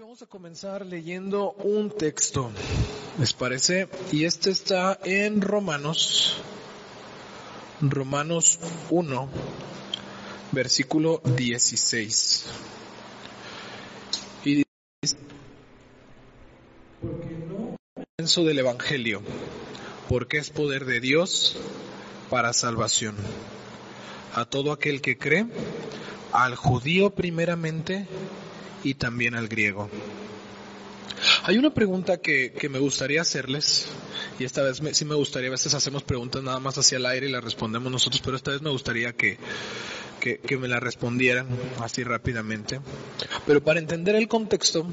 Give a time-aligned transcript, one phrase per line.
[0.00, 2.52] Vamos a comenzar leyendo un texto,
[3.18, 3.88] ¿les parece?
[4.12, 6.36] Y este está en Romanos,
[7.80, 9.28] Romanos 1,
[10.52, 12.44] versículo 16.
[14.44, 14.62] Y
[15.02, 15.16] dice,
[17.02, 17.76] porque no
[18.16, 19.20] pienso del Evangelio,
[20.08, 21.56] porque es poder de Dios
[22.30, 23.16] para salvación.
[24.36, 25.46] A todo aquel que cree,
[26.30, 28.06] al judío primeramente
[28.84, 29.88] y también al griego.
[31.44, 33.86] Hay una pregunta que, que me gustaría hacerles,
[34.38, 37.06] y esta vez me, sí me gustaría, a veces hacemos preguntas nada más hacia el
[37.06, 39.38] aire y las respondemos nosotros, pero esta vez me gustaría que,
[40.20, 41.48] que, que me la respondieran
[41.80, 42.80] así rápidamente.
[43.46, 44.86] Pero para entender el contexto,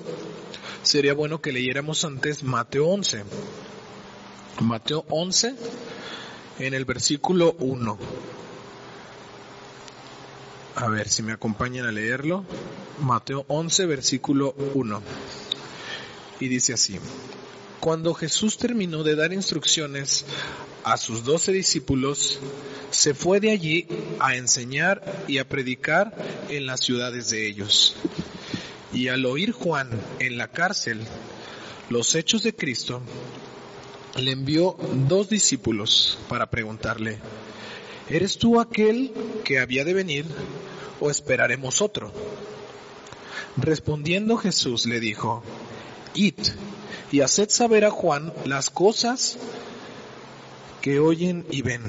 [0.81, 3.23] sería bueno que leyéramos antes Mateo 11.
[4.61, 5.55] Mateo 11,
[6.59, 7.97] en el versículo 1.
[10.75, 12.45] A ver si me acompañan a leerlo.
[13.02, 15.02] Mateo 11, versículo 1.
[16.40, 16.99] Y dice así.
[17.80, 20.25] Cuando Jesús terminó de dar instrucciones
[20.83, 22.39] a sus doce discípulos,
[22.89, 23.88] se fue de allí
[24.19, 26.16] a enseñar y a predicar
[26.50, 27.95] en las ciudades de ellos.
[28.94, 31.02] Y al oír Juan en la cárcel
[31.89, 33.02] los hechos de Cristo,
[34.16, 37.19] le envió dos discípulos para preguntarle,
[38.09, 39.12] ¿eres tú aquel
[39.44, 40.25] que había de venir
[41.00, 42.12] o esperaremos otro?
[43.58, 45.44] Respondiendo Jesús le dijo,
[46.14, 46.36] Id
[47.11, 49.38] y haced saber a Juan las cosas
[50.81, 51.81] que oyen y ven.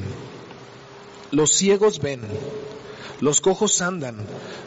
[1.32, 2.20] Los ciegos ven,
[3.20, 4.16] los cojos andan,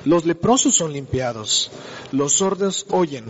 [0.05, 1.71] los leprosos son limpiados,
[2.11, 3.23] los sordos oyen,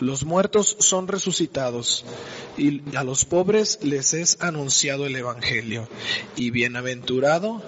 [0.00, 2.04] los muertos son resucitados,
[2.56, 5.88] y a los pobres les es anunciado el Evangelio,
[6.36, 7.62] y bienaventurado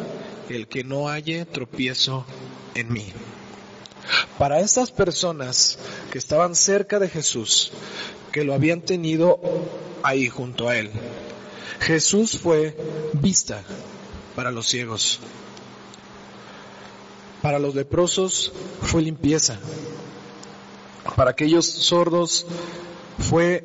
[0.49, 2.25] el que no halle tropiezo
[2.75, 3.13] en mí.
[4.39, 5.79] Para estas personas
[6.11, 7.73] que estaban cerca de Jesús,
[8.33, 9.41] que lo habían tenido
[10.03, 10.91] ahí junto a él,
[11.81, 12.77] Jesús fue
[13.15, 13.63] vista
[14.35, 15.21] para los ciegos.
[17.41, 18.53] Para los leprosos
[18.83, 19.59] fue limpieza.
[21.15, 22.47] Para aquellos sordos
[23.19, 23.65] fue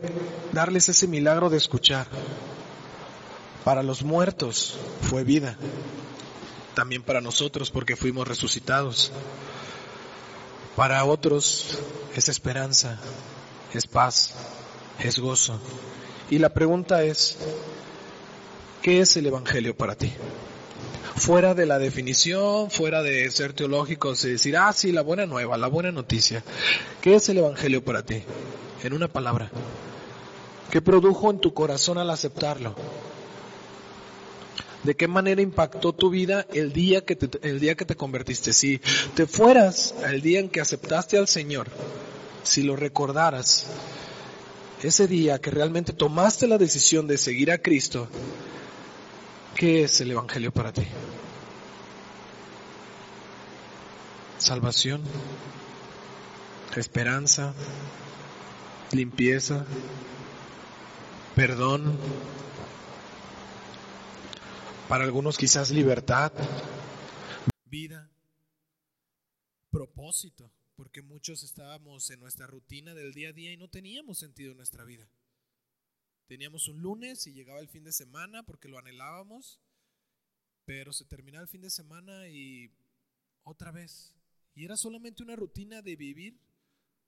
[0.54, 2.08] darles ese milagro de escuchar.
[3.66, 5.58] Para los muertos fue vida.
[6.76, 9.12] También para nosotros porque fuimos resucitados.
[10.76, 11.78] Para otros
[12.16, 12.98] es esperanza,
[13.74, 14.34] es paz,
[15.00, 15.60] es gozo.
[16.30, 17.38] Y la pregunta es,
[18.82, 20.12] ¿qué es el Evangelio para ti?
[21.16, 25.58] Fuera de la definición, fuera de ser teológicos y decir, ah, sí, la buena nueva,
[25.58, 26.42] la buena noticia.
[27.02, 28.24] ¿Qué es el Evangelio para ti?
[28.84, 29.52] En una palabra.
[30.72, 32.76] ¿Qué produjo en tu corazón al aceptarlo?
[34.84, 38.52] ¿De qué manera impactó tu vida el día que te, el día que te convertiste?
[38.52, 38.80] Si
[39.14, 41.68] te fueras al día en que aceptaste al Señor,
[42.44, 43.68] si lo recordaras,
[44.82, 48.08] ese día que realmente tomaste la decisión de seguir a Cristo,
[49.56, 50.88] ¿qué es el Evangelio para ti?
[54.40, 55.04] Salvación,
[56.76, 57.54] esperanza,
[58.92, 59.66] limpieza,
[61.36, 61.96] perdón,
[64.92, 66.34] para algunos quizás libertad,
[67.64, 68.12] vida,
[69.70, 74.52] propósito, porque muchos estábamos en nuestra rutina del día a día y no teníamos sentido
[74.52, 75.10] en nuestra vida.
[76.28, 79.62] Teníamos un lunes y llegaba el fin de semana porque lo anhelábamos,
[80.66, 82.70] pero se terminaba el fin de semana y
[83.44, 84.14] otra vez.
[84.56, 86.38] Y era solamente una rutina de vivir,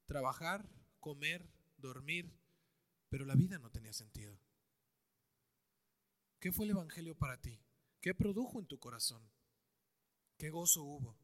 [0.05, 0.69] trabajar,
[1.01, 1.45] comer,
[1.75, 2.33] dormir,
[3.09, 4.39] pero la vida no tenía sentido.
[6.39, 7.59] ¿Qué fue el Evangelio para ti?
[8.03, 9.23] ¿Qué produjo en tu corazón?
[10.37, 11.15] ¿Qué gozo hubo?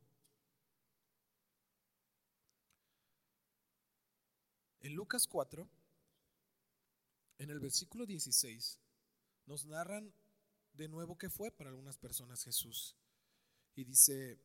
[4.79, 5.67] En Lucas 4,
[7.39, 8.79] en el versículo 16,
[9.45, 10.13] nos narran
[10.71, 12.95] de nuevo qué fue para algunas personas Jesús.
[13.75, 14.39] Y dice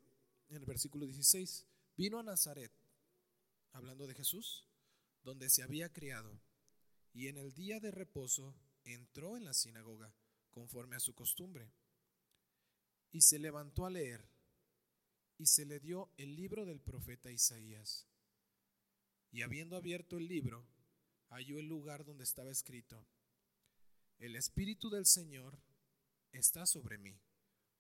[0.49, 1.65] en el versículo 16,
[1.97, 2.73] vino a Nazaret,
[3.71, 4.67] hablando de Jesús,
[5.23, 6.37] donde se había criado,
[7.13, 10.13] y en el día de reposo entró en la sinagoga,
[10.51, 11.71] conforme a su costumbre
[13.15, 14.29] y se levantó a leer,
[15.39, 18.09] y se le dio el libro del profeta Isaías.
[19.31, 20.67] Y habiendo abierto el libro,
[21.29, 23.07] halló el lugar donde estaba escrito,
[24.19, 25.61] El Espíritu del Señor
[26.33, 27.17] está sobre mí,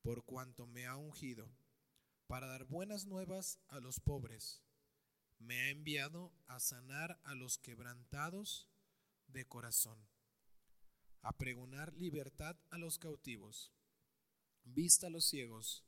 [0.03, 1.51] por cuanto me ha ungido,
[2.29, 4.63] para dar buenas nuevas a los pobres.
[5.41, 8.71] Me ha enviado a sanar a los quebrantados
[9.27, 9.99] de corazón,
[11.23, 13.73] a pregonar libertad a los cautivos
[14.65, 15.85] vista a los ciegos,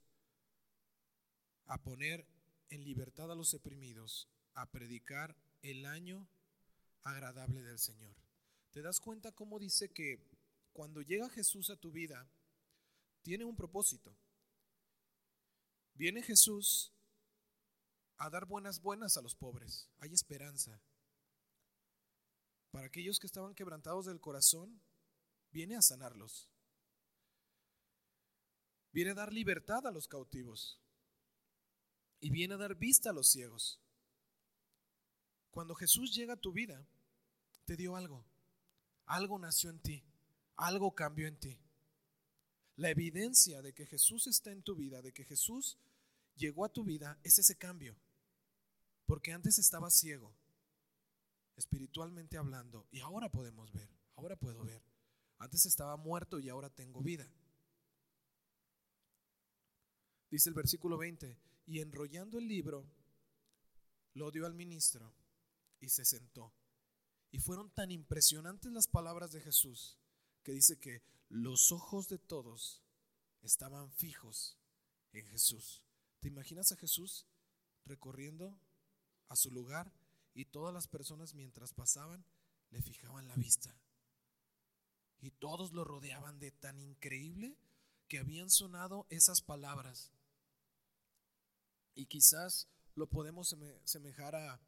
[1.66, 2.26] a poner
[2.70, 6.28] en libertad a los oprimidos, a predicar el año
[7.02, 8.14] agradable del Señor.
[8.70, 10.20] ¿Te das cuenta cómo dice que
[10.72, 12.28] cuando llega Jesús a tu vida,
[13.22, 14.16] tiene un propósito?
[15.94, 16.92] Viene Jesús
[18.18, 19.88] a dar buenas buenas a los pobres.
[19.98, 20.80] Hay esperanza.
[22.70, 24.82] Para aquellos que estaban quebrantados del corazón,
[25.50, 26.50] viene a sanarlos.
[28.96, 30.80] Viene a dar libertad a los cautivos.
[32.18, 33.78] Y viene a dar vista a los ciegos.
[35.50, 36.88] Cuando Jesús llega a tu vida,
[37.66, 38.24] te dio algo.
[39.04, 40.02] Algo nació en ti.
[40.56, 41.58] Algo cambió en ti.
[42.76, 45.76] La evidencia de que Jesús está en tu vida, de que Jesús
[46.34, 47.98] llegó a tu vida, es ese cambio.
[49.04, 50.34] Porque antes estaba ciego,
[51.56, 54.82] espiritualmente hablando, y ahora podemos ver, ahora puedo ver.
[55.36, 57.30] Antes estaba muerto y ahora tengo vida.
[60.30, 62.86] Dice el versículo 20, y enrollando el libro,
[64.14, 65.14] lo dio al ministro
[65.80, 66.52] y se sentó.
[67.30, 69.98] Y fueron tan impresionantes las palabras de Jesús
[70.42, 72.82] que dice que los ojos de todos
[73.42, 74.56] estaban fijos
[75.12, 75.82] en Jesús.
[76.20, 77.26] ¿Te imaginas a Jesús
[77.84, 78.58] recorriendo
[79.28, 79.92] a su lugar
[80.34, 82.24] y todas las personas mientras pasaban
[82.70, 83.76] le fijaban la vista?
[85.20, 87.56] Y todos lo rodeaban de tan increíble
[88.08, 90.12] que habían sonado esas palabras.
[91.96, 94.60] Y quizás lo podemos semejar a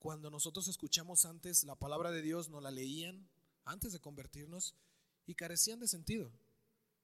[0.00, 3.28] cuando nosotros escuchamos antes la palabra de Dios, no la leían
[3.64, 4.74] antes de convertirnos
[5.26, 6.32] y carecían de sentido.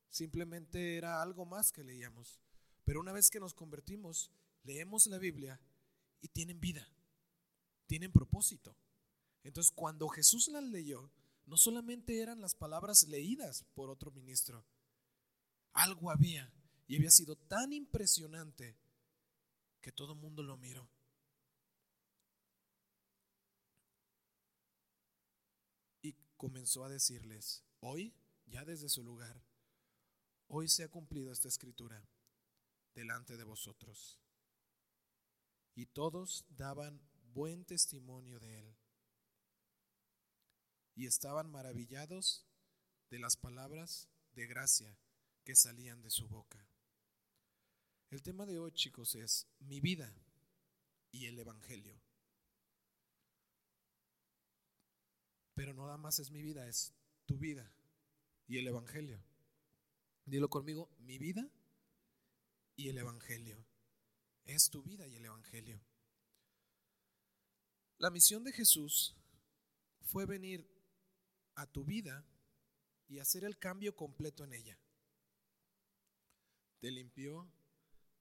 [0.09, 2.41] Simplemente era algo más que leíamos.
[2.85, 4.31] Pero una vez que nos convertimos,
[4.65, 5.61] leemos la Biblia
[6.23, 6.89] y tienen vida,
[7.87, 8.75] tienen propósito.
[9.45, 11.11] Entonces, cuando Jesús las leyó,
[11.45, 14.65] no solamente eran las palabras leídas por otro ministro,
[15.73, 16.51] algo había
[16.89, 18.77] y había sido tan impresionante
[19.87, 20.91] que todo el mundo lo miró.
[26.37, 28.13] comenzó a decirles, hoy,
[28.47, 29.41] ya desde su lugar,
[30.49, 32.05] hoy se ha cumplido esta escritura
[32.95, 34.19] delante de vosotros.
[35.77, 37.01] Y todos daban
[37.33, 38.77] buen testimonio de él.
[40.97, 42.45] Y estaban maravillados
[43.09, 44.99] de las palabras de gracia
[45.45, 46.69] que salían de su boca.
[48.11, 50.15] El tema de hoy, chicos, es mi vida
[51.11, 52.01] y el Evangelio.
[55.55, 56.95] Pero no nada más es mi vida, es
[57.25, 57.73] tu vida
[58.47, 59.21] y el Evangelio.
[60.25, 61.51] Dilo conmigo, mi vida
[62.77, 63.67] y el Evangelio.
[64.45, 65.81] Es tu vida y el Evangelio.
[67.99, 69.17] La misión de Jesús
[70.03, 70.69] fue venir
[71.55, 72.25] a tu vida
[73.09, 74.79] y hacer el cambio completo en ella.
[76.81, 77.51] Te limpió,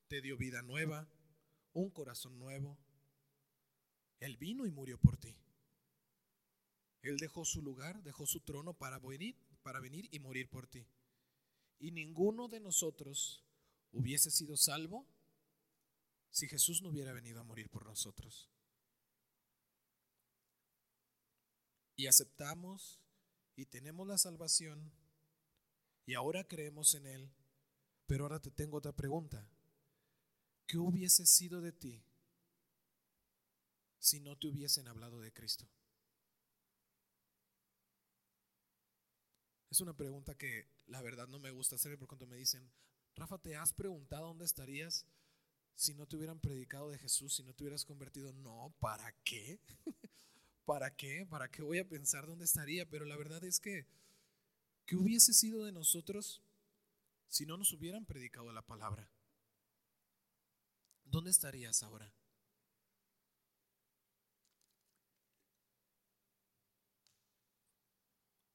[0.07, 1.07] te dio vida nueva,
[1.73, 2.77] un corazón nuevo.
[4.19, 5.35] Él vino y murió por ti.
[7.01, 10.87] Él dejó su lugar, dejó su trono para venir, para venir y morir por ti.
[11.79, 13.43] Y ninguno de nosotros
[13.91, 15.07] hubiese sido salvo
[16.31, 18.49] si Jesús no hubiera venido a morir por nosotros.
[21.95, 22.99] Y aceptamos
[23.55, 24.91] y tenemos la salvación
[26.05, 27.31] y ahora creemos en Él.
[28.07, 29.49] Pero ahora te tengo otra pregunta.
[30.67, 32.03] ¿Qué hubiese sido de ti
[33.99, 35.67] si no te hubiesen hablado de Cristo?
[39.69, 42.71] Es una pregunta que la verdad no me gusta hacer por cuando me dicen,
[43.15, 45.05] Rafa, ¿te has preguntado dónde estarías
[45.75, 48.33] si no te hubieran predicado de Jesús, si no te hubieras convertido?
[48.33, 49.59] No, ¿para qué?
[50.65, 51.25] ¿Para qué?
[51.29, 52.89] ¿Para qué voy a pensar dónde estaría?
[52.89, 53.85] Pero la verdad es que,
[54.85, 56.41] ¿qué hubiese sido de nosotros
[57.27, 59.09] si no nos hubieran predicado la palabra?
[61.05, 62.11] ¿Dónde estarías ahora?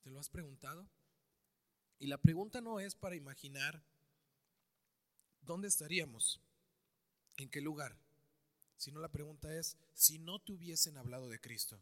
[0.03, 0.87] ¿Te lo has preguntado?
[1.99, 3.83] Y la pregunta no es para imaginar
[5.43, 6.41] dónde estaríamos,
[7.37, 7.97] en qué lugar,
[8.77, 11.81] sino la pregunta es si no te hubiesen hablado de Cristo.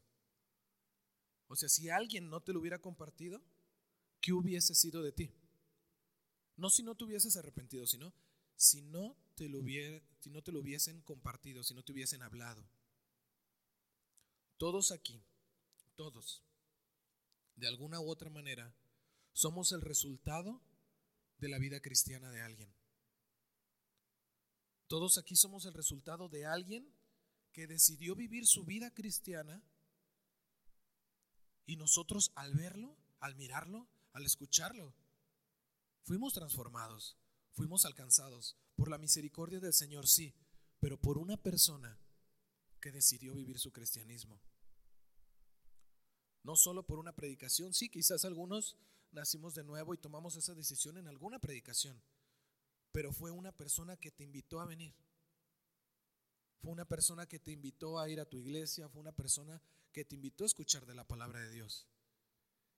[1.49, 3.41] O sea, si alguien no te lo hubiera compartido,
[4.21, 5.33] ¿qué hubiese sido de ti?
[6.57, 8.13] No si no te hubieses arrepentido, sino
[8.59, 9.61] si no te lo,
[10.19, 12.69] si no te lo hubiesen compartido, si no te hubiesen hablado.
[14.57, 15.23] Todos aquí,
[15.95, 16.43] todos,
[17.55, 18.75] de alguna u otra manera,
[19.33, 20.61] somos el resultado
[21.39, 22.75] de la vida cristiana de alguien.
[24.89, 26.93] Todos aquí somos el resultado de alguien
[27.53, 29.63] que decidió vivir su vida cristiana
[31.65, 34.97] y nosotros al verlo, al mirarlo, al escucharlo,
[36.03, 37.17] fuimos transformados,
[37.59, 40.33] fuimos alcanzados por la misericordia del Señor, sí,
[40.79, 41.99] pero por una persona
[42.81, 44.41] que decidió vivir su cristianismo.
[46.45, 48.77] No solo por una predicación, sí, quizás algunos
[49.11, 52.01] nacimos de nuevo y tomamos esa decisión en alguna predicación,
[52.93, 54.95] pero fue una persona que te invitó a venir.
[56.61, 59.61] Fue una persona que te invitó a ir a tu iglesia, fue una persona
[59.91, 61.89] que te invitó a escuchar de la palabra de Dios.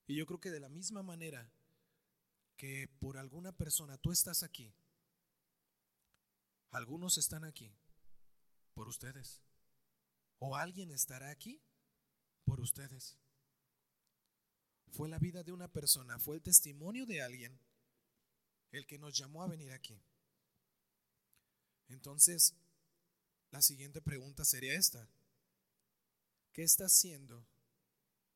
[0.06, 1.52] Y yo creo que de la misma manera
[2.60, 4.70] que por alguna persona tú estás aquí,
[6.72, 7.74] algunos están aquí
[8.74, 9.40] por ustedes.
[10.40, 11.62] O alguien estará aquí
[12.44, 13.16] por ustedes.
[14.90, 17.58] Fue la vida de una persona, fue el testimonio de alguien
[18.72, 19.98] el que nos llamó a venir aquí.
[21.88, 22.54] Entonces,
[23.52, 25.08] la siguiente pregunta sería esta.
[26.52, 27.42] ¿Qué estás haciendo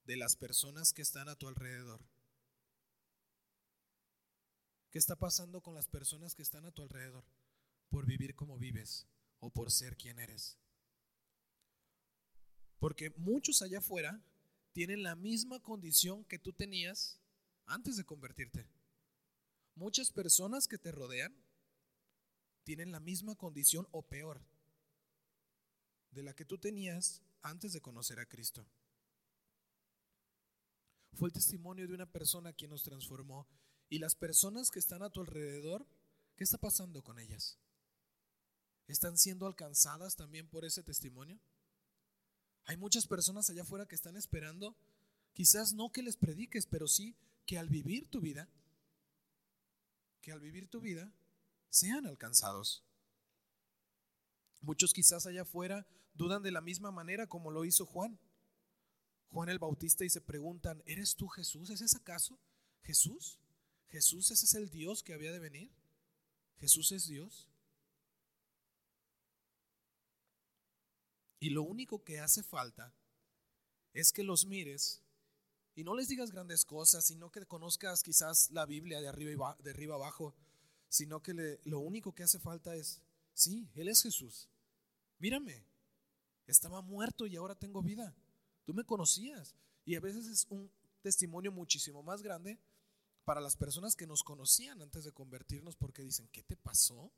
[0.07, 2.14] de las personas que están a tu alrededor?
[4.95, 7.25] ¿Qué está pasando con las personas que están a tu alrededor
[7.89, 9.09] por vivir como vives
[9.41, 10.57] o por ser quien eres?
[12.79, 14.23] Porque muchos allá afuera
[14.73, 17.19] tienen la misma condición que tú tenías
[17.67, 18.69] antes de convertirte.
[19.75, 21.35] Muchas personas que te rodean
[22.63, 24.47] tienen la misma condición o peor
[26.13, 28.65] de la que tú tenías antes de conocer a Cristo.
[31.15, 33.49] Fue el testimonio de una persona quien nos transformó
[33.89, 35.87] y las personas que están a tu alrededor,
[36.37, 37.59] ¿qué está pasando con ellas?
[38.87, 41.41] ¿Están siendo alcanzadas también por ese testimonio?
[42.65, 44.77] Hay muchas personas allá afuera que están esperando,
[45.33, 48.49] quizás no que les prediques, pero sí que al vivir tu vida,
[50.21, 51.13] que al vivir tu vida
[51.69, 52.83] sean alcanzados.
[54.61, 58.19] Muchos quizás allá afuera dudan de la misma manera como lo hizo Juan.
[59.29, 61.69] Juan el Bautista y se preguntan, ¿eres tú Jesús?
[61.69, 62.39] ¿Es ese acaso
[62.83, 63.39] Jesús?
[63.95, 65.71] ¿Jesús ese es el Dios que había de venir?
[66.59, 67.47] ¿Jesús es Dios?
[71.39, 72.93] Y lo único que hace falta
[73.93, 75.01] es que los mires
[75.77, 79.71] y no les digas grandes cosas, sino que conozcas quizás la Biblia de arriba, de
[79.71, 80.35] arriba abajo,
[80.89, 83.01] sino que lo único que hace falta es,
[83.33, 84.49] sí, Él es Jesús.
[85.21, 85.65] Mírame,
[86.49, 88.13] estaba muerto y ahora tengo vida.
[88.65, 89.55] Tú me conocías.
[89.85, 90.69] Y a veces es un
[91.01, 92.59] testimonio muchísimo más grande
[93.25, 97.13] para las personas que nos conocían antes de convertirnos porque dicen, ¿qué te pasó?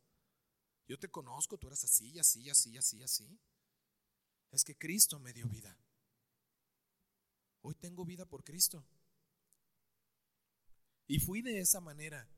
[0.87, 3.41] Yo te conozco, tú eras así, así, así, así, así
[4.51, 5.77] es que Cristo me dio vida.
[7.63, 8.87] Hoy tengo vida por Cristo.
[11.07, 12.29] Y fui de esa manera,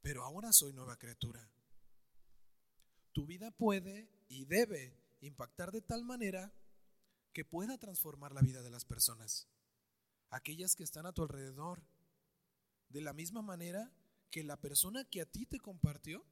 [0.00, 1.50] pero ahora soy nueva criatura.
[3.12, 6.52] Tu vida puede y debe impactar de tal manera
[7.32, 9.48] que pueda transformar la vida de las personas,
[10.30, 11.82] aquellas que están a tu alrededor,
[12.88, 13.92] de la misma manera
[14.30, 16.24] que la persona que a ti te compartió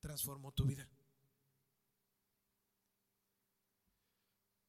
[0.00, 0.88] transformó tu vida.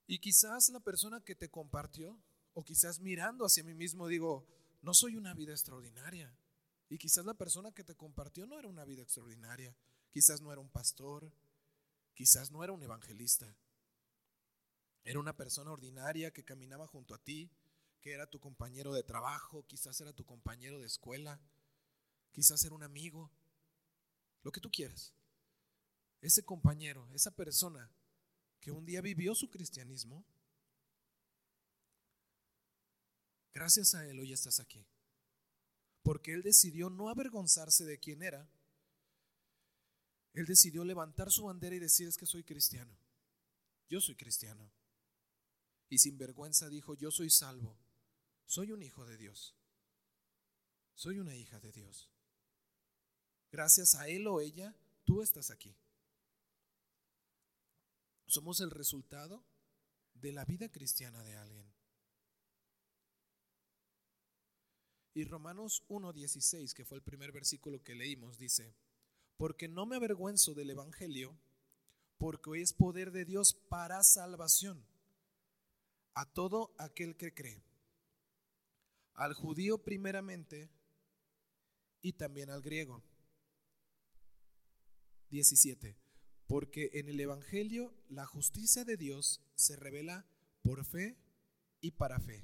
[0.08, 2.20] Y quizás la persona que te compartió,
[2.54, 4.48] o quizás mirando hacia mí mismo, digo,
[4.82, 6.36] no soy una vida extraordinaria.
[6.90, 9.76] Y quizás la persona que te compartió no era una vida extraordinaria.
[10.12, 11.32] Quizás no era un pastor,
[12.16, 13.56] quizás no era un evangelista.
[15.04, 17.52] Era una persona ordinaria que caminaba junto a ti,
[18.02, 21.40] que era tu compañero de trabajo, quizás era tu compañero de escuela,
[22.32, 23.32] quizás era un amigo,
[24.44, 25.14] lo que tú quieras.
[26.22, 27.92] Ese compañero, esa persona
[28.60, 30.26] que un día vivió su cristianismo,
[33.54, 34.86] gracias a Él hoy estás aquí.
[36.02, 38.50] Porque Él decidió no avergonzarse de quién era.
[40.34, 42.98] Él decidió levantar su bandera y decir es que soy cristiano.
[43.90, 44.72] Yo soy cristiano.
[45.90, 47.78] Y sin vergüenza dijo, yo soy salvo.
[48.50, 49.56] Soy un hijo de Dios.
[50.96, 52.10] Soy una hija de Dios.
[53.52, 54.76] Gracias a Él o ella,
[55.06, 55.78] tú estás aquí.
[58.26, 59.46] Somos el resultado
[60.16, 61.72] de la vida cristiana de alguien.
[65.14, 68.74] Y Romanos 1.16, que fue el primer versículo que leímos, dice,
[69.38, 71.38] porque no me avergüenzo del Evangelio,
[72.18, 74.84] porque es poder de Dios para salvación
[76.16, 77.69] a todo aquel que cree,
[79.20, 80.70] al judío primeramente
[82.02, 83.04] y también al griego.
[85.30, 86.10] 17
[86.50, 90.26] porque en el Evangelio la justicia de Dios se revela
[90.64, 91.16] por fe
[91.80, 92.44] y para fe,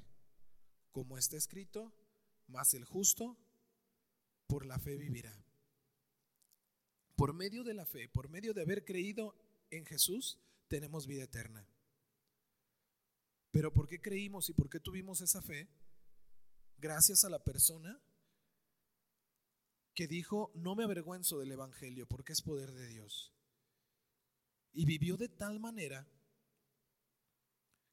[0.92, 1.92] como está escrito,
[2.46, 3.36] mas el justo
[4.46, 5.44] por la fe vivirá.
[7.16, 9.34] Por medio de la fe, por medio de haber creído
[9.70, 11.68] en Jesús, tenemos vida eterna.
[13.50, 15.68] Pero ¿por qué creímos y por qué tuvimos esa fe?
[16.78, 18.00] Gracias a la persona
[19.94, 23.32] que dijo, no me avergüenzo del Evangelio porque es poder de Dios.
[24.72, 26.06] Y vivió de tal manera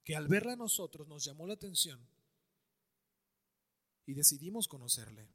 [0.04, 2.06] que al verla a nosotros nos llamó la atención
[4.06, 5.30] y decidimos conocerle.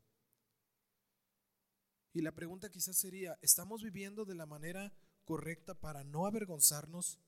[2.12, 4.92] Y la pregunta quizás sería, ¿estamos viviendo de la manera
[5.24, 7.18] correcta para no avergonzarnos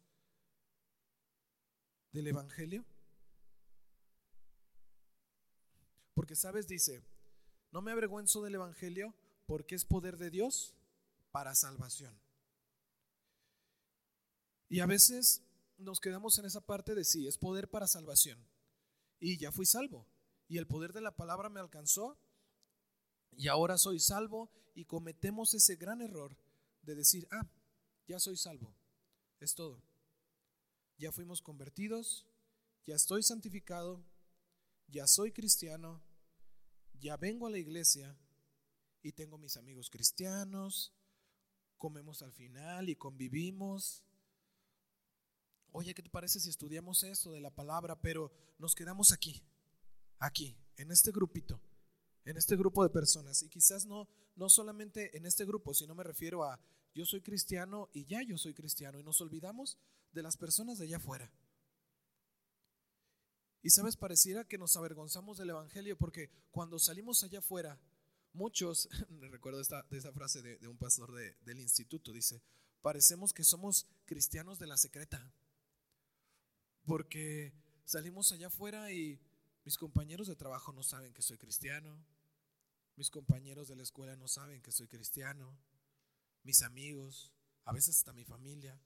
[2.13, 2.85] del Evangelio?
[6.31, 6.69] Porque, ¿sabes?
[6.69, 7.03] Dice,
[7.73, 10.77] no me avergüenzo del Evangelio porque es poder de Dios
[11.33, 12.17] para salvación.
[14.69, 15.43] Y a veces
[15.77, 18.39] nos quedamos en esa parte de sí, es poder para salvación.
[19.19, 20.07] Y ya fui salvo.
[20.47, 22.17] Y el poder de la palabra me alcanzó.
[23.33, 24.53] Y ahora soy salvo.
[24.77, 26.37] Y cometemos ese gran error
[26.83, 27.51] de decir, ah,
[28.07, 28.73] ya soy salvo.
[29.41, 29.83] Es todo.
[30.97, 32.25] Ya fuimos convertidos.
[32.87, 34.05] Ya estoy santificado.
[34.87, 36.01] Ya soy cristiano.
[37.01, 38.17] Ya vengo a la iglesia.
[39.03, 40.93] Y tengo mis amigos cristianos.
[41.79, 44.05] Comemos al final y convivimos
[45.73, 48.01] oye, ¿qué te parece si estudiamos esto de la palabra?
[48.01, 49.43] Pero nos quedamos aquí,
[50.19, 51.61] aquí, en este grupito,
[52.25, 53.43] en este grupo de personas.
[53.43, 56.61] Y quizás no, no solamente en este grupo, sino me refiero a
[56.95, 58.99] yo soy cristiano y ya yo soy cristiano.
[58.99, 59.79] Y nos olvidamos
[60.13, 61.33] de las personas de allá afuera.
[63.63, 67.79] Y sabes, pareciera que nos avergonzamos del Evangelio porque cuando salimos allá afuera,
[68.33, 68.89] muchos,
[69.31, 72.43] recuerdo esta, de esa frase de, un pastor del instituto, dice,
[72.81, 75.33] parecemos que somos cristianos de la secreta
[76.87, 77.53] porque
[77.85, 79.21] salimos allá afuera y
[79.65, 82.03] mis compañeros de trabajo no saben que soy cristiano,
[82.97, 85.57] mis compañeros de la escuela no saben que soy cristiano,
[86.43, 87.33] mis amigos,
[87.65, 88.81] a veces hasta mi familia.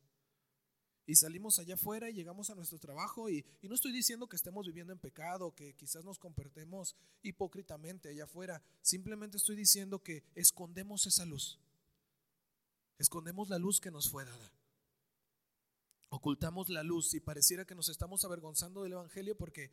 [1.07, 4.67] Y salimos allá afuera y llegamos a nuestro trabajo y, no estoy diciendo que estemos
[4.67, 11.07] viviendo en pecado, que quizás nos comportemos hipócritamente allá afuera, simplemente estoy diciendo que escondemos
[11.07, 11.59] esa luz,
[12.99, 14.53] escondemos la luz que nos fue dada.
[16.09, 19.73] Ocultamos la luz y pareciera que nos estamos avergonzando del Evangelio porque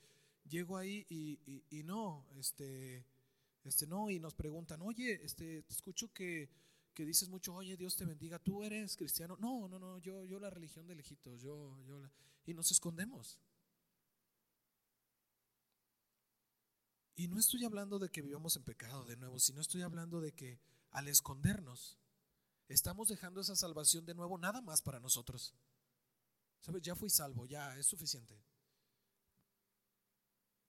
[0.50, 3.06] llego ahí y, no, este,
[3.64, 6.50] este no, y nos preguntan, oye, este, te escucho que,
[6.94, 9.38] que, dices mucho, oye, Dios te bendiga, tú eres cristiano.
[9.40, 12.02] No, no, no, yo, yo la religión de lejitos, yo, yo
[12.46, 13.40] y nos escondemos.
[17.16, 20.34] Y no estoy hablando de que vivamos en pecado de nuevo, sino estoy hablando de
[20.34, 20.60] que
[20.92, 21.98] al escondernos,
[22.68, 25.54] estamos dejando esa salvación de nuevo nada más para nosotros.
[26.62, 26.82] ¿Sabes?
[26.82, 28.44] Ya fui salvo, ya es suficiente.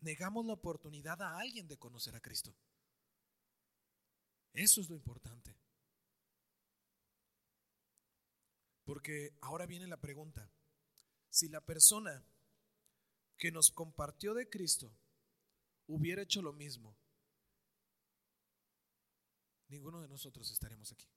[0.01, 2.55] Negamos la oportunidad a alguien de conocer a Cristo.
[4.53, 5.62] Eso es lo importante.
[8.85, 10.51] Porque ahora viene la pregunta.
[11.31, 12.25] Si la persona
[13.39, 14.93] que nos compartió de Cristo
[15.87, 16.97] hubiera hecho lo mismo,
[19.69, 21.09] ninguno de nosotros estaremos aquí.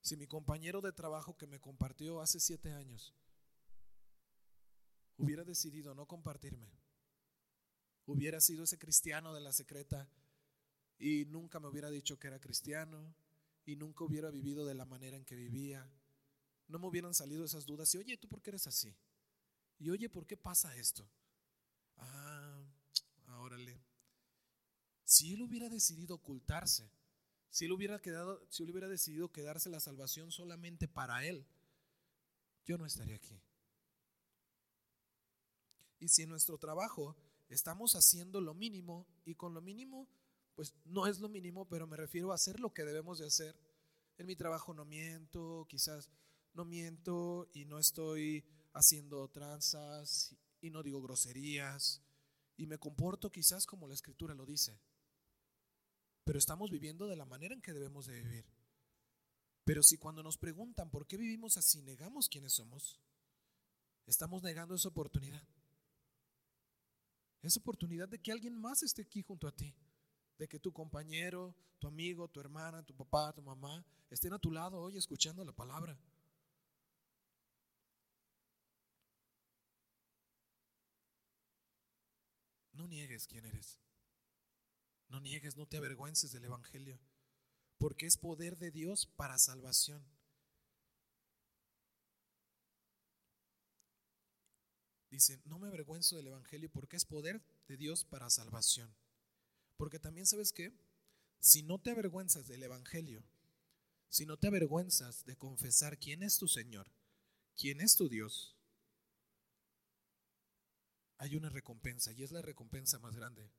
[0.00, 3.14] Si mi compañero de trabajo que me compartió hace siete años
[5.16, 6.68] hubiera decidido no compartirme,
[8.06, 10.08] hubiera sido ese cristiano de la secreta
[10.98, 13.14] y nunca me hubiera dicho que era cristiano
[13.64, 15.88] y nunca hubiera vivido de la manera en que vivía,
[16.68, 18.94] no me hubieran salido esas dudas y oye, ¿tú por qué eres así?
[19.78, 21.08] Y oye, ¿por qué pasa esto?
[21.96, 22.62] Ah,
[23.38, 23.80] órale.
[25.04, 26.90] Si él hubiera decidido ocultarse,
[27.50, 31.46] si él hubiera quedado, si él hubiera decidido quedarse la salvación solamente para él,
[32.64, 33.40] yo no estaría aquí.
[35.98, 37.16] Y si en nuestro trabajo
[37.48, 40.08] estamos haciendo lo mínimo y con lo mínimo,
[40.54, 43.56] pues no es lo mínimo, pero me refiero a hacer lo que debemos de hacer.
[44.18, 46.10] En mi trabajo no miento, quizás
[46.54, 52.02] no miento y no estoy haciendo tranzas y no digo groserías
[52.56, 54.78] y me comporto quizás como la escritura lo dice
[56.24, 58.46] pero estamos viviendo de la manera en que debemos de vivir.
[59.64, 63.00] Pero si cuando nos preguntan por qué vivimos así, negamos quiénes somos,
[64.06, 65.42] estamos negando esa oportunidad.
[67.42, 69.74] Esa oportunidad de que alguien más esté aquí junto a ti,
[70.42, 74.50] de que tu compañero, tu amigo, tu hermana, tu papá, tu mamá estén a tu
[74.50, 75.96] lado hoy escuchando la palabra.
[82.72, 83.78] No niegues quién eres.
[85.08, 86.98] No niegues, no te avergüences del Evangelio,
[87.78, 90.04] porque es poder de Dios para salvación.
[95.08, 98.92] Dice, no me avergüenzo del Evangelio porque es poder de Dios para salvación.
[99.82, 100.72] Porque también sabes que,
[101.40, 103.24] si no te avergüenzas del Evangelio,
[104.08, 106.86] si no te avergüenzas de confesar quién es tu Señor,
[107.56, 108.54] quién es tu Dios,
[111.18, 113.50] hay una recompensa y es la recompensa más grande.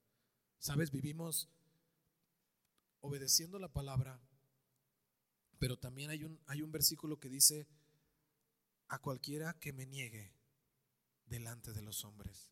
[0.59, 1.49] Sabes, vivimos
[3.01, 4.17] obedeciendo la palabra,
[5.59, 7.67] pero también hay un, hay un versículo que dice,
[8.87, 10.31] a cualquiera que me niegue
[11.25, 12.49] delante de los hombres.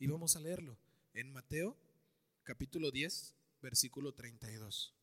[0.00, 0.80] Y vamos a leerlo.
[1.14, 1.78] en Mateo
[2.44, 4.94] capítulo 10, versículo 32.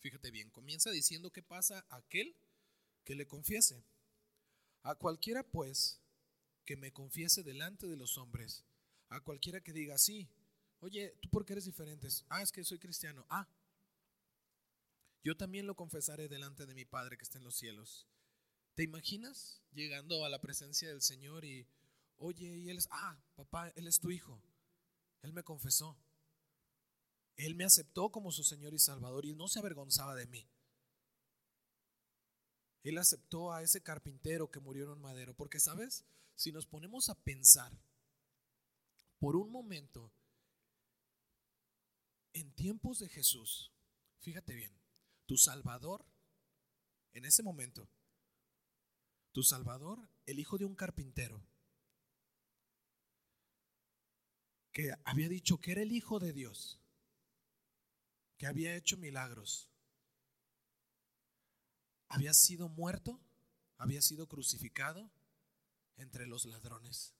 [0.00, 2.36] Fíjate bien, comienza diciendo qué pasa a aquel
[3.04, 3.84] que le confiese.
[4.82, 6.00] A cualquiera pues
[6.64, 8.64] que me confiese delante de los hombres,
[9.08, 10.28] a cualquiera que diga, sí,
[10.80, 12.08] oye, ¿tú por qué eres diferente?
[12.28, 13.26] Ah, es que soy cristiano.
[13.28, 13.48] Ah,
[15.22, 18.06] yo también lo confesaré delante de mi Padre que está en los cielos.
[18.74, 21.66] ¿Te imaginas llegando a la presencia del Señor y,
[22.16, 24.40] oye, y él es, ah, papá, él es tu hijo,
[25.22, 25.98] él me confesó,
[27.36, 30.48] él me aceptó como su Señor y Salvador y no se avergonzaba de mí.
[32.82, 36.04] Él aceptó a ese carpintero que murió en un madero, porque sabes,
[36.34, 37.72] si nos ponemos a pensar
[39.18, 40.12] por un momento
[42.32, 43.72] en tiempos de Jesús,
[44.20, 44.72] fíjate bien,
[45.28, 46.06] tu Salvador,
[47.12, 47.86] en ese momento,
[49.32, 51.46] tu Salvador, el hijo de un carpintero,
[54.72, 56.80] que había dicho que era el hijo de Dios,
[58.38, 59.70] que había hecho milagros,
[62.08, 63.20] había sido muerto,
[63.76, 65.12] había sido crucificado
[65.98, 67.17] entre los ladrones.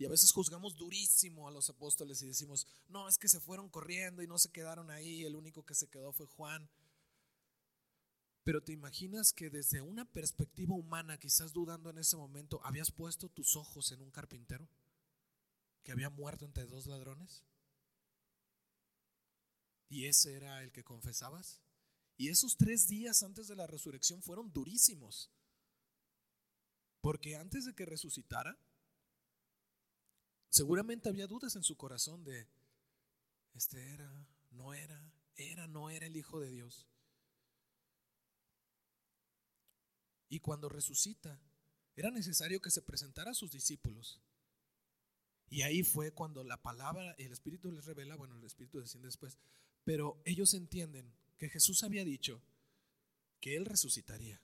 [0.00, 3.68] Y a veces juzgamos durísimo a los apóstoles y decimos, no, es que se fueron
[3.68, 6.70] corriendo y no se quedaron ahí, el único que se quedó fue Juan.
[8.42, 13.28] Pero te imaginas que desde una perspectiva humana, quizás dudando en ese momento, habías puesto
[13.28, 14.66] tus ojos en un carpintero
[15.82, 17.44] que había muerto entre dos ladrones.
[19.90, 21.60] Y ese era el que confesabas.
[22.16, 25.30] Y esos tres días antes de la resurrección fueron durísimos.
[27.02, 28.58] Porque antes de que resucitara,
[30.50, 32.46] seguramente había dudas en su corazón de,
[33.54, 36.86] este era, no era, era, no era el Hijo de Dios.
[40.28, 41.40] Y cuando resucita,
[41.96, 44.20] era necesario que se presentara a sus discípulos.
[45.48, 49.38] Y ahí fue cuando la palabra, el Espíritu les revela, bueno, el Espíritu desciende después,
[49.84, 52.42] pero ellos entienden que Jesús había dicho
[53.40, 54.40] que Él resucitaría.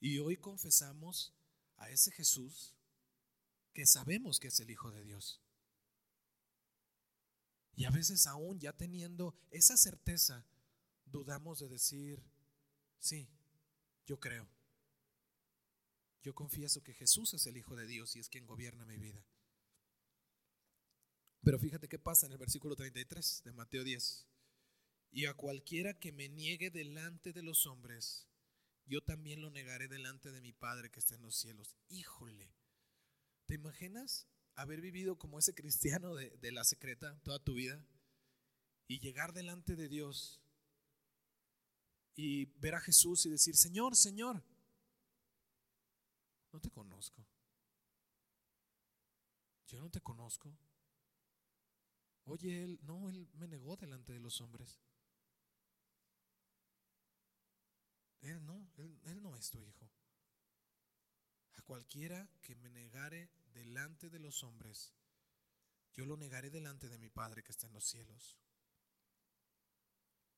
[0.00, 1.34] Y hoy confesamos
[1.76, 2.74] a ese Jesús
[3.72, 5.40] que sabemos que es el Hijo de Dios.
[7.74, 10.46] Y a veces aún ya teniendo esa certeza,
[11.06, 12.22] dudamos de decir,
[12.98, 13.28] sí,
[14.06, 14.48] yo creo.
[16.22, 19.24] Yo confieso que Jesús es el Hijo de Dios y es quien gobierna mi vida.
[21.42, 24.26] Pero fíjate qué pasa en el versículo 33 de Mateo 10.
[25.12, 28.28] Y a cualquiera que me niegue delante de los hombres,
[28.84, 31.74] yo también lo negaré delante de mi Padre que está en los cielos.
[31.88, 32.52] Híjole,
[33.50, 37.84] ¿te imaginas haber vivido como ese cristiano de, la secreta toda tu vida
[38.86, 40.40] y llegar delante de Dios
[42.14, 44.44] y ver a Jesús y decir, Señor, Señor,
[46.52, 47.26] no te conozco.
[49.66, 50.56] Yo no te conozco.
[52.26, 54.80] Oye, él, no, él me negó delante de los hombres.
[58.20, 59.90] Él no, él, él no es tu hijo.
[61.70, 64.92] Cualquiera que me negare delante de los hombres,
[65.94, 68.40] yo lo negaré delante de mi Padre que está en los cielos.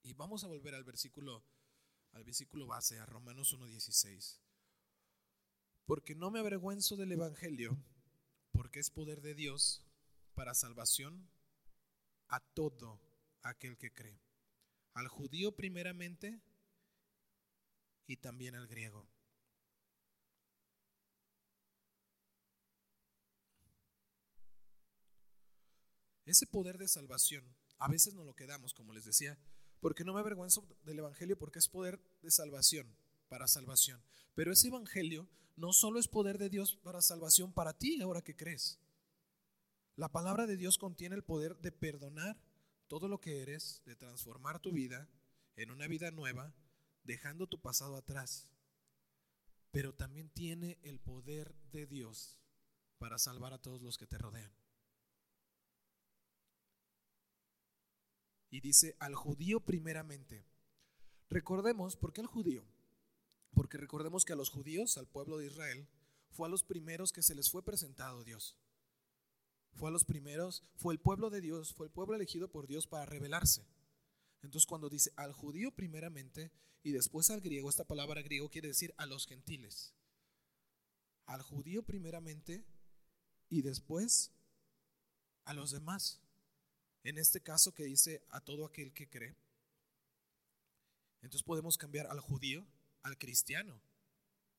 [0.02, 1.42] Y vamos a volver al versículo
[2.12, 4.40] al versículo base, a Romanos 1.16.
[5.86, 7.82] Porque no me avergüenzo del Evangelio,
[8.50, 9.86] porque es poder de Dios
[10.34, 11.30] para salvación
[12.28, 13.00] a todo
[13.40, 14.20] aquel que cree,
[14.92, 16.42] al judío primeramente
[18.06, 19.08] y también al griego.
[26.24, 27.44] Ese poder de salvación,
[27.78, 29.38] a veces no lo quedamos, como les decía,
[29.80, 32.86] porque no me avergüenzo del Evangelio porque es poder de salvación,
[33.28, 34.00] para salvación.
[34.34, 38.36] Pero ese Evangelio no solo es poder de Dios para salvación para ti ahora que
[38.36, 38.78] crees.
[39.96, 42.40] La palabra de Dios contiene el poder de perdonar
[42.86, 45.08] todo lo que eres, de transformar tu vida
[45.56, 46.54] en una vida nueva,
[47.04, 48.48] dejando tu pasado atrás.
[49.70, 52.38] Pero también tiene el poder de Dios
[52.98, 54.52] para salvar a todos los que te rodean.
[58.52, 60.44] Y dice al judío primeramente.
[61.30, 62.62] Recordemos, ¿por qué al judío?
[63.54, 65.88] Porque recordemos que a los judíos, al pueblo de Israel,
[66.30, 68.58] fue a los primeros que se les fue presentado Dios.
[69.72, 72.86] Fue a los primeros, fue el pueblo de Dios, fue el pueblo elegido por Dios
[72.86, 73.66] para revelarse.
[74.42, 78.92] Entonces cuando dice al judío primeramente y después al griego, esta palabra griego quiere decir
[78.98, 79.94] a los gentiles.
[81.24, 82.66] Al judío primeramente
[83.48, 84.30] y después
[85.46, 86.21] a los demás.
[87.04, 89.36] En este caso que dice a todo aquel que cree.
[91.22, 92.66] Entonces podemos cambiar al judío,
[93.02, 93.80] al cristiano,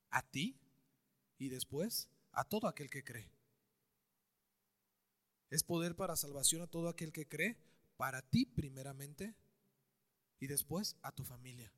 [0.09, 0.59] a ti
[1.37, 3.29] y después a todo aquel que cree.
[5.49, 7.57] Es poder para salvación a todo aquel que cree,
[7.97, 9.35] para ti primeramente
[10.39, 11.71] y después a tu familia.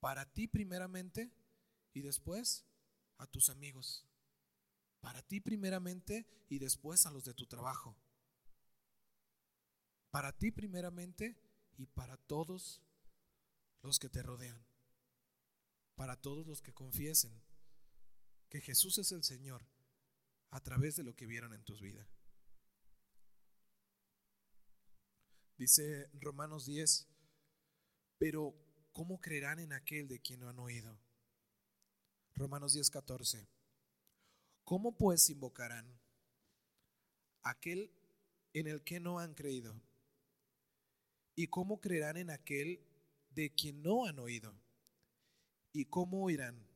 [0.00, 1.30] Para ti primeramente
[1.94, 2.64] y después
[3.18, 4.04] a tus amigos.
[5.00, 7.96] Para ti primeramente y después a los de tu trabajo.
[10.16, 11.36] Para ti primeramente
[11.76, 12.80] y para todos
[13.82, 14.64] los que te rodean.
[15.94, 17.38] Para todos los que confiesen
[18.48, 19.68] que Jesús es el Señor
[20.48, 22.08] a través de lo que vieron en tus vidas.
[25.58, 27.06] Dice Romanos 10,
[28.16, 28.54] pero
[28.94, 30.98] ¿cómo creerán en aquel de quien no han oído?
[32.36, 33.46] Romanos 10, 14.
[34.64, 36.00] ¿Cómo pues invocarán
[37.42, 37.92] aquel
[38.54, 39.78] en el que no han creído?
[41.36, 42.80] ¿Y cómo creerán en aquel
[43.30, 44.54] de quien no han oído?
[45.72, 46.66] ¿Y cómo oirán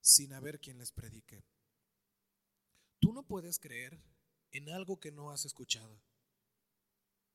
[0.00, 1.42] sin haber quien les predique?
[3.00, 4.00] Tú no puedes creer
[4.52, 6.00] en algo que no has escuchado.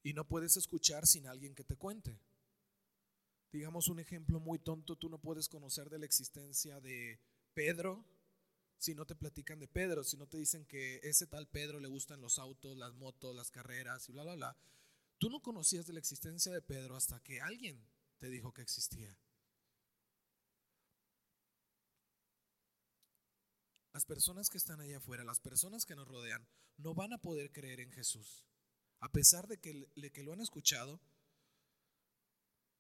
[0.02, 2.18] Y no puedes escuchar sin alguien que te cuente.
[3.52, 7.20] Digamos un ejemplo muy tonto, tú no puedes conocer de la existencia de
[7.54, 8.06] Pedro
[8.78, 11.90] si no te platican de Pedro, si no te dicen que ese tal Pedro le
[11.90, 14.58] gustan los autos, las motos, las carreras y bla, bla, bla.
[15.20, 17.86] Tú no conocías de la existencia de Pedro hasta que alguien
[18.18, 19.16] te dijo que existía.
[23.94, 27.52] Las personas que están allá afuera, las personas que nos rodean, no van a poder
[27.52, 28.46] creer en Jesús.
[29.00, 31.00] A pesar de que, que lo han escuchado,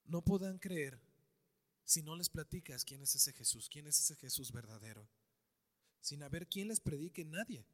[0.05, 0.99] no puedan creer
[1.83, 5.09] si no les platicas quién es ese Jesús, quién es ese Jesús verdadero
[6.01, 7.65] sin haber quien les predique, nadie.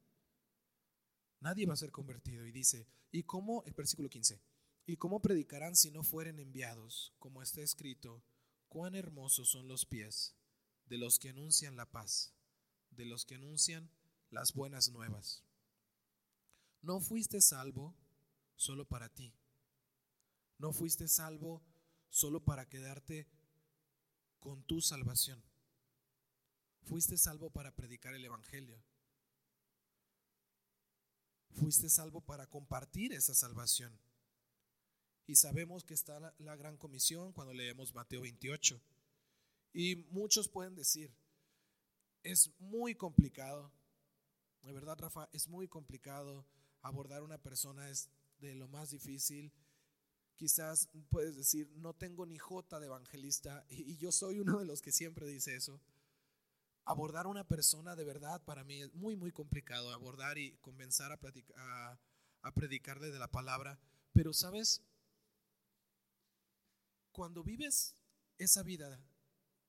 [1.40, 2.46] Nadie va a ser convertido.
[2.46, 4.42] Y dice, ¿y cómo, el versículo 15,
[4.86, 7.14] ¿y cómo predicarán si no fueren enviados?
[7.20, 8.24] Como está escrito,
[8.70, 10.36] cuán hermosos son los pies
[10.88, 12.34] de los que anuncian la paz,
[12.92, 13.90] de los que anuncian
[14.30, 15.44] las buenas nuevas.
[16.82, 17.96] No fuiste salvo
[18.56, 19.34] solo para ti.
[20.58, 21.64] No fuiste salvo
[22.10, 23.28] solo para quedarte
[24.40, 25.44] con tu salvación.
[26.84, 28.80] Fuiste salvo para predicar el Evangelio.
[31.54, 33.98] Fuiste salvo para compartir esa salvación.
[35.28, 38.80] Y sabemos que está la, gran comisión cuando leemos Mateo 28.
[39.74, 41.12] Y muchos pueden decir,
[42.24, 43.72] es muy complicado,
[44.62, 46.46] de verdad Rafa, es muy complicado
[46.82, 48.10] abordar a una persona, es
[48.40, 49.52] de lo más difícil.
[50.36, 54.82] Quizás puedes decir, no tengo ni jota de evangelista, y yo soy uno de los
[54.82, 55.82] que siempre dice eso
[56.86, 61.12] abordar a una persona de verdad para mí es muy, muy complicado, abordar y comenzar
[61.12, 62.00] a,
[62.44, 63.80] a, predicarle de la palabra.
[64.14, 64.82] Pero sabes,
[67.16, 67.96] cuando vives
[68.38, 69.02] esa vida,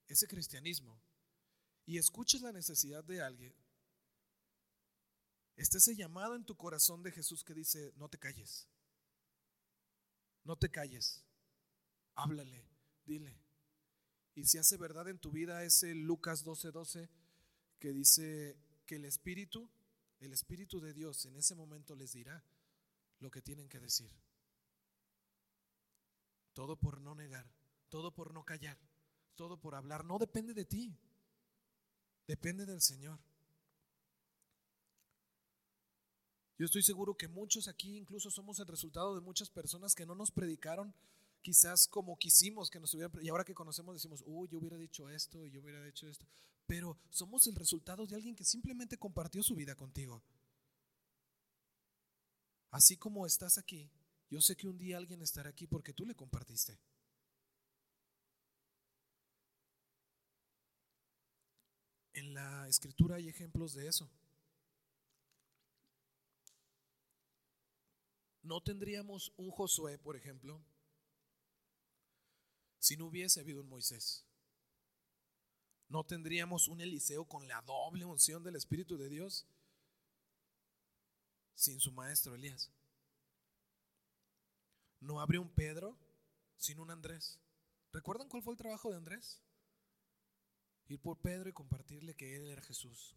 [0.08, 1.00] ese cristianismo,
[1.84, 3.54] y escuchas la necesidad de alguien,
[5.54, 8.66] está ese llamado en tu corazón de Jesús que dice, no te calles,
[10.42, 11.24] no te calles,
[12.16, 12.68] háblale,
[13.04, 13.40] dile.
[14.34, 17.10] Y si hace verdad en tu vida ese Lucas 12:12 12,
[17.78, 19.70] que dice que el Espíritu,
[20.18, 22.44] el Espíritu de Dios en ese momento les dirá
[23.20, 24.10] lo que tienen que decir.
[26.56, 27.46] Todo por no negar,
[27.90, 28.78] todo por no callar,
[29.34, 30.06] todo por hablar.
[30.06, 30.96] No depende de ti,
[32.26, 33.18] depende del Señor.
[36.58, 40.14] Yo estoy seguro que muchos aquí incluso somos el resultado de muchas personas que no
[40.14, 40.94] nos predicaron
[41.42, 45.10] quizás como quisimos que nos hubieran, y ahora que conocemos decimos, uy, yo hubiera dicho
[45.10, 46.26] esto y yo hubiera dicho esto,
[46.66, 50.22] pero somos el resultado de alguien que simplemente compartió su vida contigo.
[52.70, 53.90] Así como estás aquí,
[54.28, 56.78] yo sé que un día alguien estará aquí porque tú le compartiste.
[62.14, 64.10] En la escritura hay ejemplos de eso.
[68.42, 70.64] No tendríamos un Josué, por ejemplo,
[72.78, 74.24] si no hubiese habido un Moisés.
[75.88, 79.46] No tendríamos un Eliseo con la doble unción del Espíritu de Dios
[81.54, 82.70] sin su maestro Elías.
[85.00, 85.96] No habría un Pedro
[86.56, 87.38] sin un Andrés.
[87.92, 89.42] ¿Recuerdan cuál fue el trabajo de Andrés?
[90.88, 93.16] Ir por Pedro y compartirle que él era Jesús.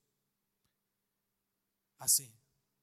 [1.97, 2.33] Así,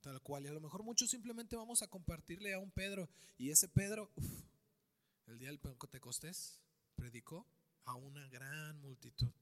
[0.00, 0.44] tal cual.
[0.44, 3.08] Y a lo mejor muchos simplemente vamos a compartirle a un Pedro.
[3.38, 4.12] Y ese Pedro,
[5.26, 6.60] el día del Pentecostés,
[6.94, 7.46] predicó
[7.84, 9.32] a una gran multitud.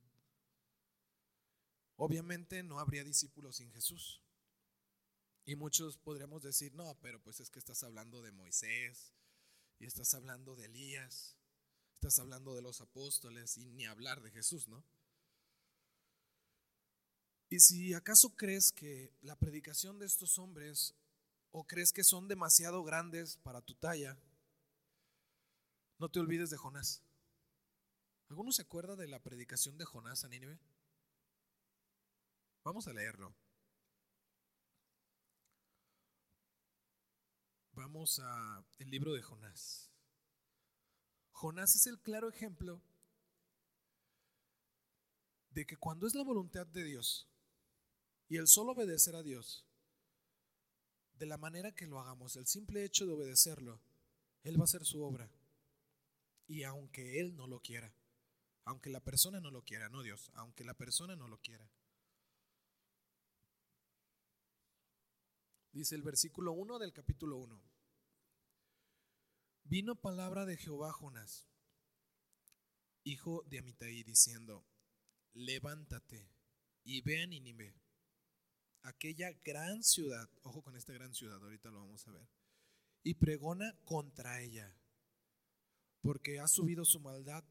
[1.96, 4.20] Obviamente no habría discípulos sin Jesús.
[5.44, 9.12] Y muchos podríamos decir, no, pero pues es que estás hablando de Moisés
[9.86, 11.36] estás hablando de Elías,
[11.94, 14.84] estás hablando de los apóstoles y ni hablar de Jesús, ¿no?
[17.50, 20.94] Y si acaso crees que la predicación de estos hombres
[21.52, 24.18] o crees que son demasiado grandes para tu talla,
[25.98, 27.02] no te olvides de Jonás.
[28.28, 30.58] ¿Alguno se acuerda de la predicación de Jonás a Nínive?
[32.64, 33.34] Vamos a leerlo.
[37.76, 39.90] Vamos a el libro de Jonás.
[41.32, 42.80] Jonás es el claro ejemplo
[45.50, 47.28] de que cuando es la voluntad de Dios
[48.28, 49.66] y el solo obedecer a Dios,
[51.18, 53.80] de la manera que lo hagamos, el simple hecho de obedecerlo,
[54.44, 55.28] Él va a hacer su obra.
[56.46, 57.92] Y aunque Él no lo quiera,
[58.64, 61.68] aunque la persona no lo quiera, no Dios, aunque la persona no lo quiera.
[65.74, 67.60] Dice el versículo 1 del capítulo 1.
[69.64, 71.48] Vino palabra de Jehová Jonás,
[73.02, 74.64] hijo de Amitai, diciendo,
[75.32, 76.30] levántate
[76.84, 77.74] y ve a Nínive,
[78.82, 82.28] aquella gran ciudad, ojo con esta gran ciudad, ahorita lo vamos a ver,
[83.02, 84.78] y pregona contra ella,
[86.02, 87.42] porque ha subido su maldad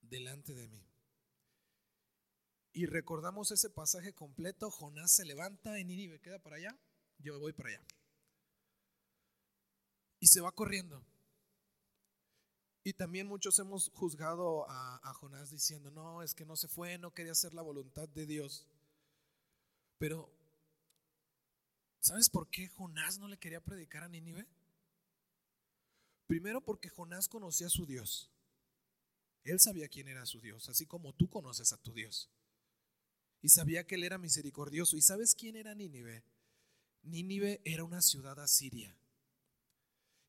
[0.00, 0.91] delante de mí.
[2.72, 6.78] Y recordamos ese pasaje completo, Jonás se levanta en Nínive, queda para allá,
[7.18, 7.84] yo voy para allá.
[10.20, 11.04] Y se va corriendo.
[12.84, 16.98] Y también muchos hemos juzgado a, a, Jonás diciendo, no, es que no se fue,
[16.98, 18.66] no quería hacer la voluntad de Dios.
[19.98, 20.28] Pero,
[22.00, 24.48] ¿sabes por qué Jonás no le quería predicar a Nínive?
[26.26, 28.30] Primero porque Jonás conocía a su Dios.
[29.44, 32.30] Él sabía quién era su Dios, así como tú conoces a tu Dios.
[33.42, 34.96] Y sabía que Él era misericordioso.
[34.96, 36.24] ¿Y sabes quién era Nínive?
[37.02, 38.96] Nínive era una ciudad asiria.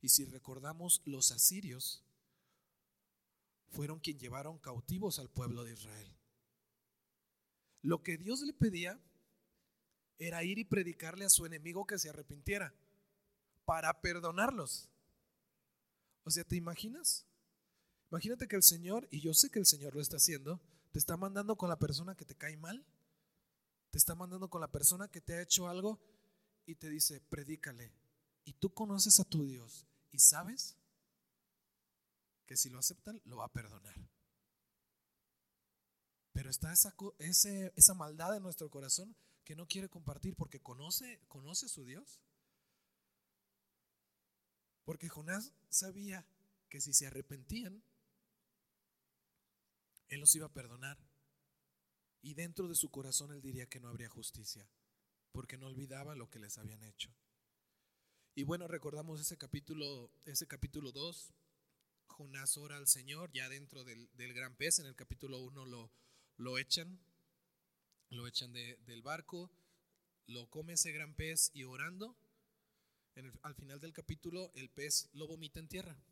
[0.01, 2.03] Y si recordamos, los asirios
[3.69, 6.13] fueron quienes llevaron cautivos al pueblo de Israel.
[7.81, 8.99] Lo que Dios le pedía
[10.17, 12.73] era ir y predicarle a su enemigo que se arrepintiera
[13.65, 14.89] para perdonarlos.
[16.23, 17.25] O sea, ¿te imaginas?
[18.09, 21.17] Imagínate que el Señor, y yo sé que el Señor lo está haciendo, te está
[21.17, 22.85] mandando con la persona que te cae mal,
[23.93, 26.01] te está mandando con la persona que te ha hecho algo
[26.65, 27.93] y te dice, predícale.
[28.43, 30.75] Y tú conoces a tu Dios y sabes
[32.47, 33.93] que si lo aceptan, lo va a perdonar.
[36.31, 41.67] Pero está esa, esa maldad en nuestro corazón que no quiere compartir porque conoce, conoce
[41.67, 42.19] a su Dios.
[44.85, 46.25] Porque Jonás sabía
[46.67, 47.83] que si se arrepentían,
[50.07, 50.97] él los iba a perdonar.
[52.23, 54.67] Y dentro de su corazón él diría que no habría justicia,
[55.31, 57.13] porque no olvidaba lo que les habían hecho.
[58.33, 61.33] Y bueno, recordamos ese capítulo, ese capítulo 2,
[62.07, 65.91] Jonás ora al Señor, ya dentro del, gran pez, en el capítulo 1 lo,
[66.37, 66.99] lo echan,
[68.09, 69.51] lo echan del barco,
[70.25, 72.17] lo come ese gran pez y orando,
[73.43, 76.03] al final del capítulo el pez lo vomita en tierra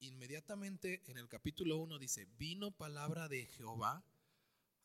[0.00, 4.04] inmediatamente en el capítulo 1 dice, vino palabra de Jehová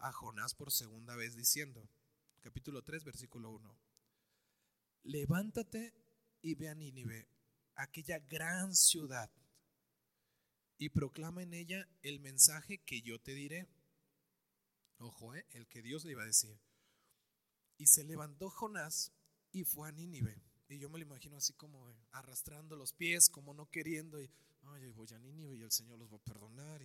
[0.01, 1.89] a Jonás por segunda vez diciendo,
[2.41, 3.77] capítulo 3, versículo 1,
[5.03, 5.93] levántate
[6.41, 7.27] y ve a Nínive,
[7.75, 9.31] aquella gran ciudad,
[10.81, 13.67] y proclama en ella el mensaje que yo te diré.
[14.97, 16.59] Ojo, eh, el que Dios le iba a decir.
[17.77, 19.11] Y se levantó Jonás
[19.51, 20.41] y fue a Nínive.
[20.69, 24.19] Y yo me lo imagino así como arrastrando los pies, como no queriendo.
[24.19, 24.31] Y,
[24.95, 26.81] voy a Nínive y el Señor los va a perdonar.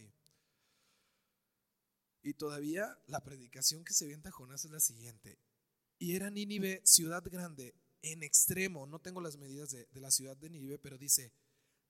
[2.26, 5.38] Y todavía la predicación que se vienta Jonás es la siguiente.
[5.96, 10.50] Y era Nínive ciudad grande, en extremo, no tengo las medidas de, la ciudad de
[10.50, 11.32] Nínive, pero dice,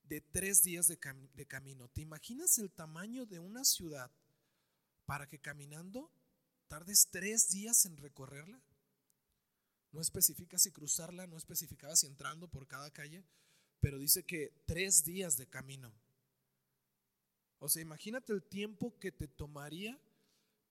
[0.02, 0.98] de tres días de,
[1.32, 1.88] de camino.
[1.88, 4.12] ¿Te imaginas el tamaño de una ciudad
[5.06, 6.12] para que caminando
[6.68, 8.62] tardes tres días en recorrerla?
[9.90, 13.24] No especifica si cruzarla, no especificaba si entrando por cada calle,
[13.80, 15.94] pero dice que tres días de camino.
[17.58, 19.98] O sea, imagínate el tiempo que te tomaría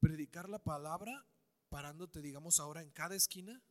[0.06, 1.26] predicar la palabra
[1.68, 3.64] parándote, digamos, ahora en cada esquina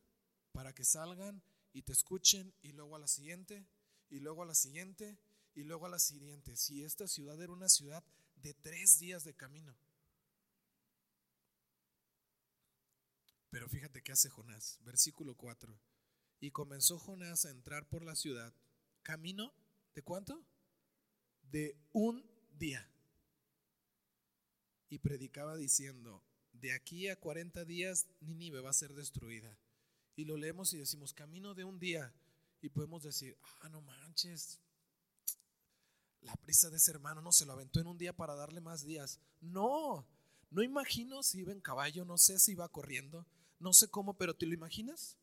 [0.51, 3.65] para que salgan y te escuchen y luego a la siguiente
[4.09, 5.17] y luego a la siguiente
[5.53, 6.57] y luego a la siguiente.
[6.57, 8.03] Si esta ciudad era una ciudad
[8.35, 9.77] de tres días de camino.
[13.49, 15.79] Pero fíjate qué hace Jonás, versículo 4.
[16.41, 18.53] Y comenzó Jonás a entrar por la ciudad
[19.03, 19.53] camino
[19.93, 20.45] de cuánto?
[21.43, 22.91] De un día.
[24.89, 26.23] Y predicaba diciendo,
[26.53, 29.57] de aquí a 40 días Nínive va a ser destruida.
[30.15, 32.13] Y lo leemos y decimos, camino de un día.
[32.61, 34.59] Y podemos decir, ah, no manches,
[36.25, 38.83] la prisa de ese hermano no se lo aventó en un día para darle más
[38.83, 39.19] días.
[39.41, 40.07] No,
[40.49, 43.27] no imagino si iba en caballo, no sé si iba corriendo,
[43.59, 45.17] no sé cómo, pero ¿te lo imaginas?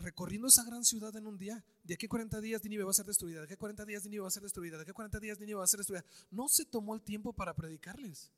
[0.00, 2.94] Recorriendo esa gran ciudad en un día, de aquí a 40 días Nínive va a
[2.94, 4.94] ser destruida, de aquí a 40 días Nínive va a ser destruida, de aquí a
[4.94, 6.06] 40 días Nínive va a ser destruida.
[6.30, 8.32] No se tomó el tiempo para predicarles.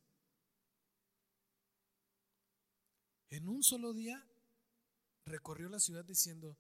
[3.31, 4.27] En un solo día
[5.25, 6.59] recorrió la ciudad diciendo,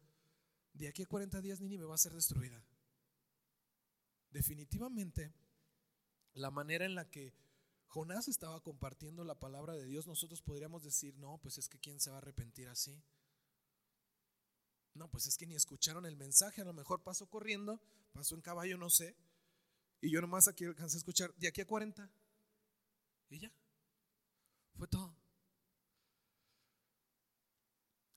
[0.72, 2.64] de aquí a 40 días Nínive va a ser destruida.
[4.30, 5.34] Definitivamente,
[6.34, 7.34] la manera en la que
[7.88, 11.98] Jonás estaba compartiendo la palabra de Dios, nosotros podríamos decir, no, pues es que ¿quién
[11.98, 13.02] se va a arrepentir así?
[14.94, 17.80] No, pues es que ni escucharon el mensaje, a lo mejor pasó corriendo,
[18.12, 19.16] pasó en caballo, no sé,
[20.02, 22.10] y yo nomás aquí alcancé a escuchar de aquí a 40.
[23.30, 23.52] Y ya,
[24.76, 25.16] fue todo.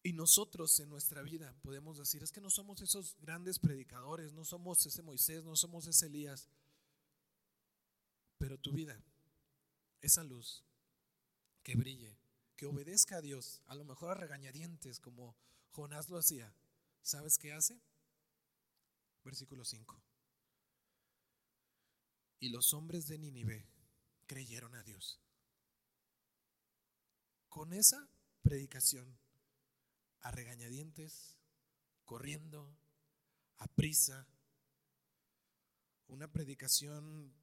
[0.02, 4.44] Y nosotros en nuestra vida podemos decir, es que no somos esos grandes predicadores, no
[4.44, 6.50] somos ese Moisés, no somos ese Elías,
[8.38, 9.02] pero tu vida,
[10.02, 10.64] esa luz
[11.64, 12.18] que brille,
[12.56, 15.36] que obedezca a Dios, a lo mejor a regañadientes como
[15.72, 16.54] Jonás lo hacía,
[17.06, 17.80] ¿sabes qué hace?
[19.24, 20.02] Versículo 5.
[22.40, 23.68] Y los hombres de Nínive
[24.26, 25.22] creyeron a Dios.
[27.48, 28.10] Con esa
[28.42, 29.18] predicación
[30.22, 31.38] a regañadientes,
[32.04, 32.76] corriendo,
[33.58, 34.28] a prisa.
[36.08, 37.34] Una predicación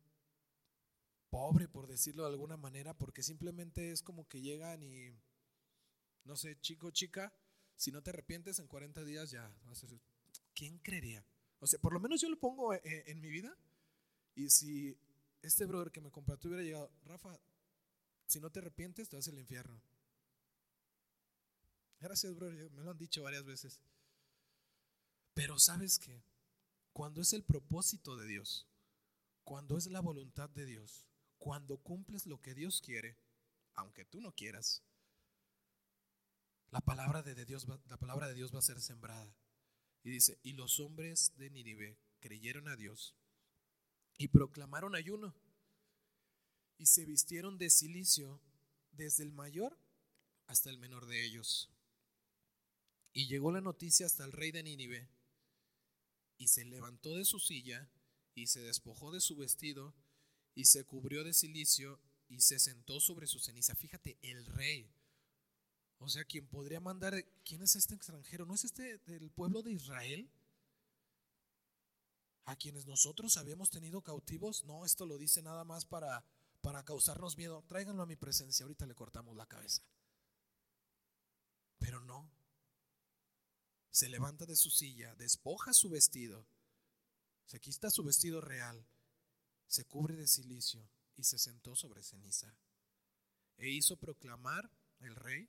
[1.31, 5.17] pobre, por decirlo de alguna manera, porque simplemente es como que llegan y,
[6.25, 7.33] no sé, chico, chica,
[7.77, 9.53] si no te arrepientes en 40 días ya.
[10.55, 11.25] ¿Quién creería?
[11.61, 13.57] O sea, por lo menos yo lo pongo en, en mi vida
[14.35, 14.97] y si
[15.43, 17.39] este brother que me compartió hubiera llegado, Rafa,
[18.27, 19.81] si no te arrepientes te vas al infierno.
[22.01, 23.81] Gracias, bro, me lo han dicho varias veces.
[25.35, 26.25] Pero sabes que
[26.93, 28.67] cuando es el propósito de Dios,
[29.45, 31.07] cuando es la voluntad de Dios,
[31.39, 33.17] cuando cumples lo que Dios quiere,
[33.75, 34.83] aunque tú no quieras,
[36.73, 39.37] la palabra de Dios, la palabra de Dios va a ser sembrada.
[40.03, 43.15] Y dice, y los hombres de Nínive creyeron a Dios
[44.19, 45.35] y proclamaron ayuno
[46.79, 48.41] y se vistieron de silicio
[48.91, 49.79] desde el mayor
[50.47, 51.71] hasta el menor de ellos.
[53.13, 55.09] Y llegó la noticia hasta el rey de Nínive,
[56.39, 57.89] y se levantó de su silla,
[58.35, 59.95] y se despojó de su vestido,
[60.55, 63.75] y se cubrió de silicio, y se sentó sobre su ceniza.
[63.77, 64.91] Fíjate, el rey.
[66.03, 68.45] O sea, quien podría mandar, ¿quién es este extranjero?
[68.45, 70.29] ¿No es este del pueblo de Israel?
[72.45, 74.65] A quienes nosotros habíamos tenido cautivos.
[74.65, 76.25] No, esto lo dice nada más para,
[76.61, 77.63] para causarnos miedo.
[77.69, 79.81] Tráiganlo a mi presencia, ahorita le cortamos la cabeza.
[81.79, 82.29] Pero no,
[83.93, 86.49] se levanta de su silla, despoja su vestido,
[87.47, 88.85] se quita su vestido real,
[89.69, 90.85] se cubre de silicio
[91.17, 92.53] y se sentó sobre ceniza.
[93.57, 95.49] E hizo proclamar el rey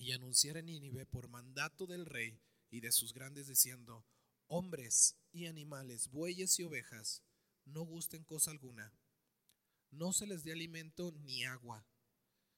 [0.00, 2.40] y anunciar en Nínive por mandato del rey
[2.70, 4.06] y de sus grandes diciendo,
[4.46, 7.22] hombres y animales, bueyes y ovejas,
[7.66, 8.94] no gusten cosa alguna,
[9.90, 11.86] no se les dé alimento ni agua,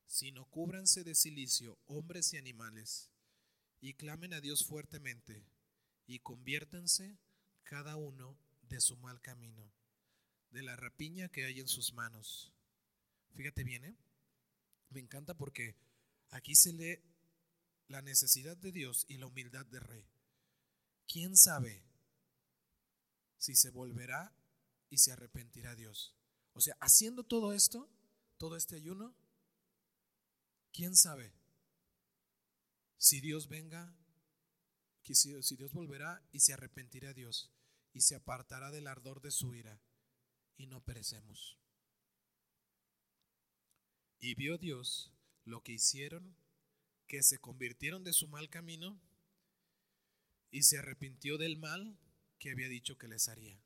[0.06, 3.10] sino cúbranse de silicio hombres y animales
[3.80, 5.44] y clamen a Dios fuertemente
[6.06, 7.18] y conviértanse
[7.64, 9.74] cada uno de su mal camino,
[10.50, 12.52] de la rapiña que hay en sus manos.
[13.34, 13.96] Fíjate bien, ¿eh?
[14.90, 15.74] me encanta porque
[16.30, 17.11] aquí se lee
[17.92, 20.08] la necesidad de Dios y la humildad del rey.
[21.06, 21.84] ¿Quién sabe
[23.36, 24.34] si se volverá
[24.88, 26.16] y se arrepentirá Dios?
[26.54, 27.88] O sea, haciendo todo esto,
[28.38, 29.14] todo este ayuno,
[30.72, 31.34] ¿quién sabe
[32.96, 33.94] si Dios venga,
[35.02, 37.52] si Dios volverá y se arrepentirá Dios
[37.92, 39.82] y se apartará del ardor de su ira
[40.56, 41.58] y no perecemos.
[44.18, 45.12] Y vio Dios
[45.44, 46.36] lo que hicieron,
[47.12, 48.98] que se convirtieron de su mal camino
[50.50, 51.98] y se arrepintió del mal
[52.38, 53.62] que había dicho que les haría.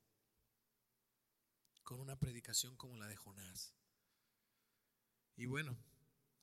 [1.85, 3.73] Con una predicación como la de Jonás.
[5.37, 5.79] Y bueno,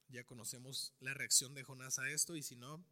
[0.08, 2.86] ya conocemos la reacción de Jonás a esto y si no,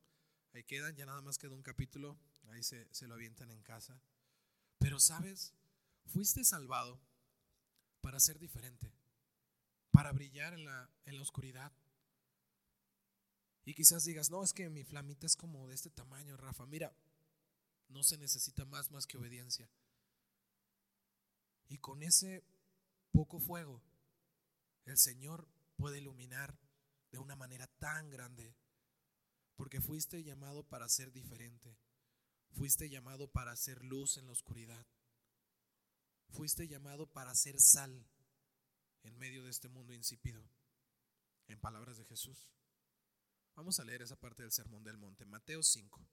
[0.51, 4.03] ahí quedan, ya nada más queda un capítulo, ahí se, lo avientan en casa.
[4.78, 5.53] Pero sabes,
[6.07, 7.01] fuiste salvado
[8.01, 8.93] para ser diferente,
[9.89, 11.72] para brillar en la, en la oscuridad.
[13.64, 16.66] Y quizás digas, no, es que mi flamita es como de este tamaño, Rafa.
[16.66, 16.95] Mira,
[17.89, 19.70] no se necesita más más que obediencia.
[21.70, 22.43] Y con ese
[23.12, 23.82] poco fuego,
[24.86, 25.47] el Señor
[25.78, 26.57] puede iluminar
[27.12, 28.55] de una manera tan grande.
[29.55, 31.78] Porque fuiste llamado para ser diferente.
[32.53, 34.86] Fuiste llamado para hacer luz en la oscuridad.
[36.34, 38.07] fuiste llamado para ser sal
[39.03, 40.41] en medio de este mundo insípido,
[41.47, 42.47] en palabras de Jesús.
[43.56, 46.08] Vamos a leer esa parte del Sermón del Monte, Mateo 5.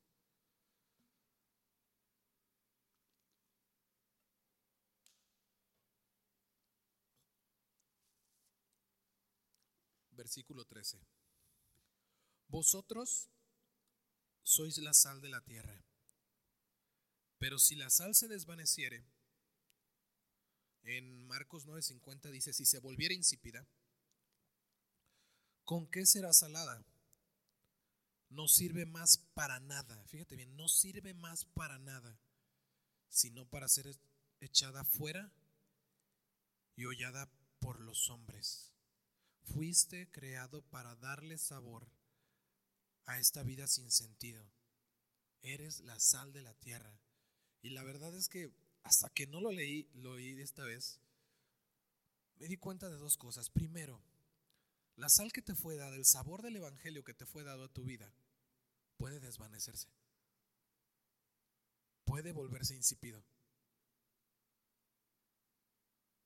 [10.12, 10.98] Versículo 13.
[12.48, 13.30] Vosotros
[14.42, 15.84] sois la sal de la tierra,
[17.38, 19.06] pero si la sal se desvaneciere,
[20.82, 23.68] en Marcos 9:50 dice, si se volviera insípida,
[25.64, 26.84] ¿con qué será salada?
[28.30, 30.04] No sirve más para nada.
[30.06, 32.18] Fíjate bien, no sirve más para nada,
[33.08, 33.98] sino para ser
[34.40, 35.32] echada fuera
[36.76, 38.72] y hollada por los hombres.
[39.42, 41.90] Fuiste creado para darle sabor
[43.06, 44.44] a esta vida sin sentido.
[45.40, 47.00] Eres la sal de la tierra.
[47.62, 48.52] Y la verdad es que
[48.82, 51.00] hasta que no lo leí, lo oí esta vez,
[52.36, 53.50] me di cuenta de dos cosas.
[53.50, 54.02] Primero,
[54.98, 57.72] la sal que te fue dada, el sabor del Evangelio que te fue dado a
[57.72, 58.12] tu vida,
[58.96, 59.88] puede desvanecerse.
[62.04, 63.24] Puede volverse insípido.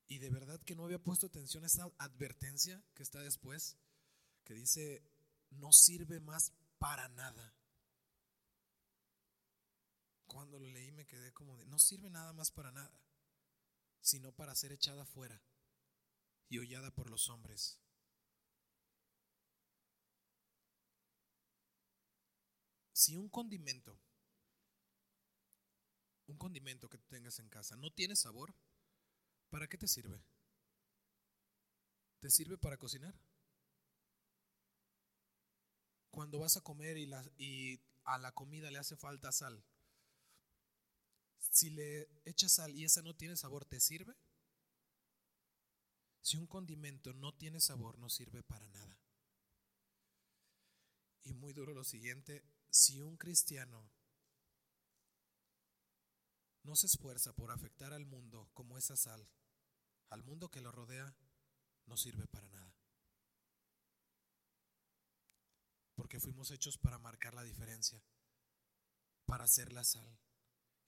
[0.08, 3.76] Y de verdad que no había puesto atención a esa advertencia que está después,
[4.44, 5.02] que dice,
[5.50, 7.54] no sirve más para nada.
[10.26, 12.98] Cuando lo leí me quedé como de, no sirve nada más para nada,
[14.00, 15.42] sino para ser echada fuera
[16.48, 17.78] y hollada por los hombres.
[22.92, 23.98] Si un condimento,
[26.26, 28.54] un condimento que tengas en casa no tiene sabor,
[29.50, 30.22] ¿para qué te sirve?
[32.20, 33.14] ¿Te sirve para cocinar?
[36.10, 39.64] Cuando vas a comer y, y a la comida le hace falta sal,
[41.38, 44.14] si le echas sal y esa no tiene sabor, ¿te sirve?
[46.20, 48.98] Si un condimento no tiene sabor, no sirve para nada.
[51.24, 52.42] Y muy duro lo siguiente,
[52.72, 53.92] si un cristiano
[56.62, 59.28] no se esfuerza por afectar al mundo como esa sal,
[60.08, 61.14] al mundo que lo rodea,
[61.84, 62.74] no sirve para nada.
[65.94, 68.02] Porque fuimos hechos para marcar la diferencia,
[69.26, 70.18] para hacer la sal.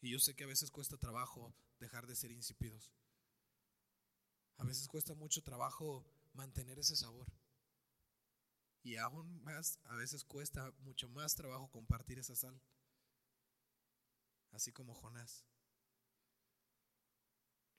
[0.01, 2.95] Y yo sé que a veces cuesta trabajo dejar de ser insípidos.
[4.57, 7.30] A veces cuesta mucho trabajo mantener ese sabor.
[8.85, 12.61] Y aún más, a veces cuesta mucho más trabajo compartir esa sal.
[14.53, 15.47] Así como Jonás.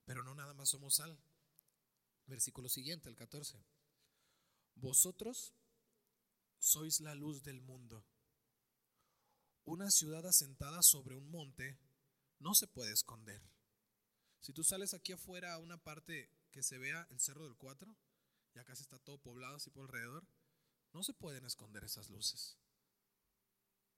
[0.05, 1.17] Pero no nada más somos sal.
[2.25, 3.63] Versículo siguiente, el 14.
[4.73, 5.53] Vosotros
[6.57, 8.03] sois la luz del mundo.
[9.63, 11.77] Una ciudad asentada sobre un monte
[12.39, 13.43] no se puede esconder.
[14.41, 17.95] Si tú sales aquí afuera a una parte que se vea el Cerro del Cuatro,
[18.55, 20.27] y acá se está todo poblado así por alrededor,
[20.95, 22.57] no se pueden esconder esas luces.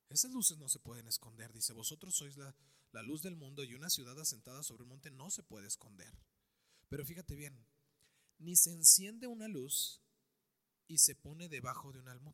[0.10, 1.54] Esas luces no se pueden esconder.
[1.54, 2.56] Dice, vosotros sois la,
[3.04, 6.12] luz del mundo y una ciudad asentada sobre un monte no se puede esconder.
[6.90, 7.68] Pero fíjate bien,
[8.40, 10.02] ni se enciende una luz
[10.88, 12.34] y se pone debajo de un almud,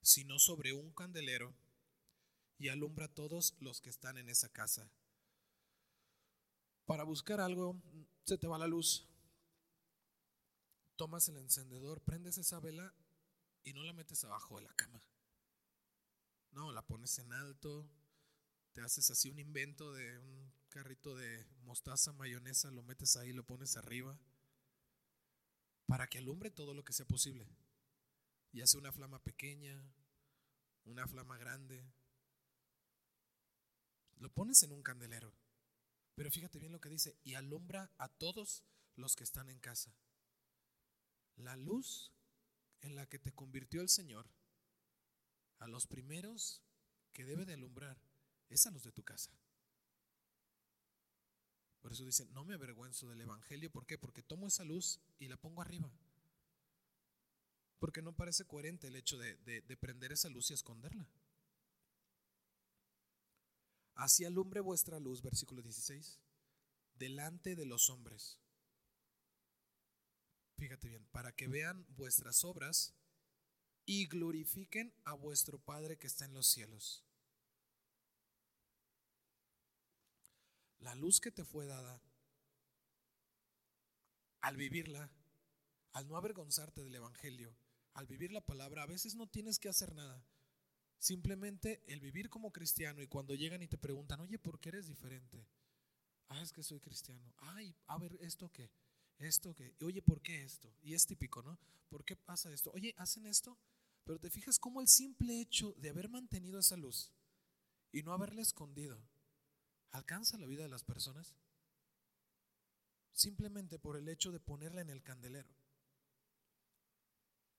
[0.00, 1.54] sino sobre un candelero
[2.56, 4.90] y alumbra a todos los que están en esa casa.
[6.86, 7.78] Para buscar algo,
[8.24, 9.06] se te va la luz.
[10.96, 12.94] Tomas el encendedor, prendes esa vela
[13.64, 15.02] y no la metes abajo de la cama.
[16.52, 17.90] No, la pones en alto,
[18.72, 23.44] te haces así un invento de un carrito de mostaza, mayonesa, lo metes ahí, lo
[23.44, 24.18] pones arriba,
[25.86, 27.48] para que alumbre todo lo que sea posible.
[28.52, 29.82] Y hace una flama pequeña,
[30.84, 31.84] una flama grande,
[34.16, 35.32] lo pones en un candelero.
[36.14, 38.64] Pero fíjate bien lo que dice, y alumbra a todos
[38.96, 39.92] los que están en casa.
[41.36, 42.12] La luz
[42.84, 44.28] en la que te convirtió el Señor,
[45.58, 46.62] a los primeros
[47.12, 47.98] que debe de alumbrar,
[48.48, 49.30] es a los de tu casa.
[51.80, 53.70] Por eso dice, no me avergüenzo del Evangelio.
[53.70, 53.98] ¿Por qué?
[53.98, 55.90] Porque tomo esa luz y la pongo arriba.
[57.78, 61.06] Porque no parece coherente el hecho de, de prender esa luz y esconderla.
[63.94, 66.18] Así alumbre vuestra luz, versículo 16,
[66.96, 68.38] delante de los hombres.
[70.56, 72.94] Fíjate bien, para que vean vuestras obras
[73.86, 77.04] y glorifiquen a vuestro Padre que está en los cielos.
[80.78, 82.02] La luz que te fue dada,
[84.40, 85.10] al vivirla,
[85.92, 87.56] al no avergonzarte del Evangelio,
[87.94, 90.26] al vivir la palabra, a veces no tienes que hacer nada.
[90.98, 94.86] Simplemente el vivir como cristiano y cuando llegan y te preguntan, oye, ¿por qué eres
[94.86, 95.46] diferente?
[96.28, 97.34] Ah, es que soy cristiano.
[97.38, 98.70] Ay, a ver, ¿esto qué?
[99.18, 99.74] ¿Esto qué?
[99.82, 100.74] Oye, ¿por qué esto?
[100.82, 101.58] Y es típico, ¿no?
[101.88, 102.70] ¿Por qué pasa esto?
[102.72, 103.56] Oye, ¿hacen esto?
[104.04, 107.12] Pero te fijas cómo el simple hecho de haber mantenido esa luz
[107.92, 109.00] y no haberla escondido
[109.92, 111.34] alcanza la vida de las personas
[113.12, 115.48] simplemente por el hecho de ponerla en el candelero.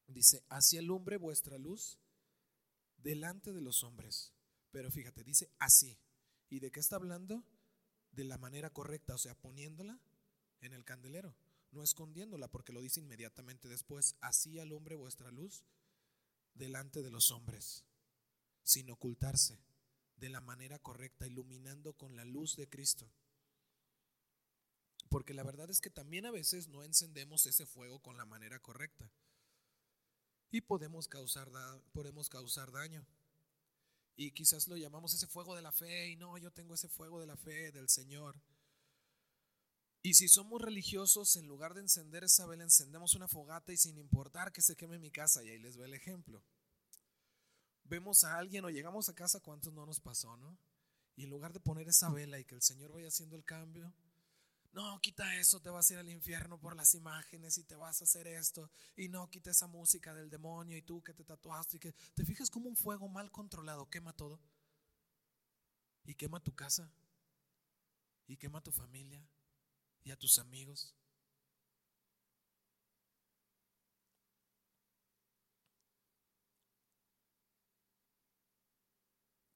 [0.07, 1.97] Dice, hacia alumbre vuestra luz
[2.97, 4.33] delante de los hombres.
[4.71, 5.97] Pero fíjate, dice así.
[6.49, 7.43] ¿Y de qué está hablando?
[8.11, 9.99] De la manera correcta, o sea, poniéndola
[10.61, 11.35] en el candelero,
[11.75, 15.63] no escondiéndola, porque lo dice inmediatamente después, así alumbre vuestra luz
[16.55, 17.83] delante de los hombres,
[18.63, 19.59] sin ocultarse,
[20.17, 23.11] de la manera correcta, iluminando con la luz de Cristo.
[25.09, 28.59] Porque la verdad es que también a veces no encendemos ese fuego con la manera
[28.59, 29.11] correcta.
[30.51, 31.49] Y podemos causar,
[31.91, 33.05] podemos causar daño.
[34.15, 36.09] Y quizás lo llamamos ese fuego de la fe.
[36.09, 38.41] Y no, yo tengo ese fuego de la fe del Señor.
[40.05, 43.97] Y si somos religiosos, en lugar de encender esa vela, encendemos una fogata y sin
[43.97, 45.43] importar que se queme mi casa.
[45.43, 46.43] Y ahí les ve el ejemplo.
[47.85, 50.59] Vemos a alguien o llegamos a casa, ¿cuántos no nos pasó, no?
[51.15, 53.91] Y en lugar de poner esa vela y que el Señor vaya haciendo el cambio,
[54.73, 57.99] no, quita eso, te vas a ir al infierno por las imágenes y te vas
[57.99, 58.69] a hacer esto.
[58.95, 62.23] Y no, quita esa música del demonio y tú que te tatuaste y que te
[62.23, 64.39] fijas como un fuego mal controlado quema todo.
[66.03, 66.93] Y quema tu casa.
[68.27, 69.27] Y quema tu familia
[70.05, 70.95] y a tus amigos.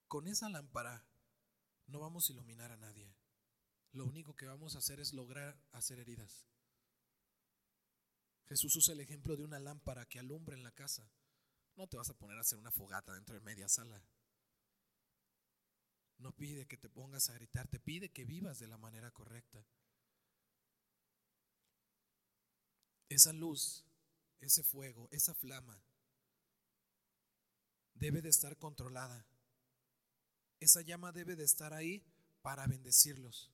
[0.10, 1.08] Con esa lámpara
[1.88, 3.16] no vamos a iluminar a nadie
[3.92, 6.46] lo único que vamos a hacer es lograr hacer heridas.
[8.48, 11.12] Jesús usa el ejemplo de una lámpara que alumbra en la casa.
[11.76, 14.04] No te vas a poner a hacer una fogata dentro de media sala.
[16.18, 19.66] No pide que te pongas a gritar, te pide que vivas de la manera correcta.
[23.10, 23.86] Esa luz,
[24.40, 25.82] ese fuego, esa flama
[27.96, 29.26] debe de estar controlada.
[30.60, 32.04] Esa llama debe de estar ahí
[32.42, 33.52] para bendecirlos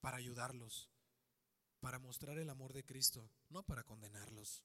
[0.00, 0.90] para ayudarlos,
[1.80, 4.64] para mostrar el amor de Cristo, no para condenarlos,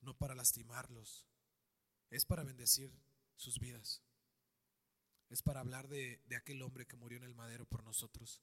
[0.00, 1.26] no para lastimarlos,
[2.10, 2.92] es para bendecir
[3.36, 4.02] sus vidas,
[5.28, 8.40] es para hablar de, de aquel hombre que murió en el madero por nosotros.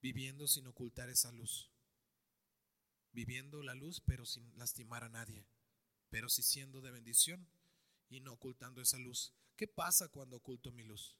[0.00, 1.70] Viviendo sin ocultar esa luz,
[3.12, 5.46] viviendo la luz pero sin lastimar a nadie,
[6.08, 7.48] pero sí siendo de bendición
[8.08, 9.34] y no ocultando esa luz.
[9.56, 11.16] ¿Qué pasa cuando oculto mi luz?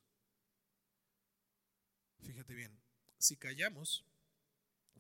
[2.21, 2.81] Fíjate bien,
[3.19, 4.05] si callamos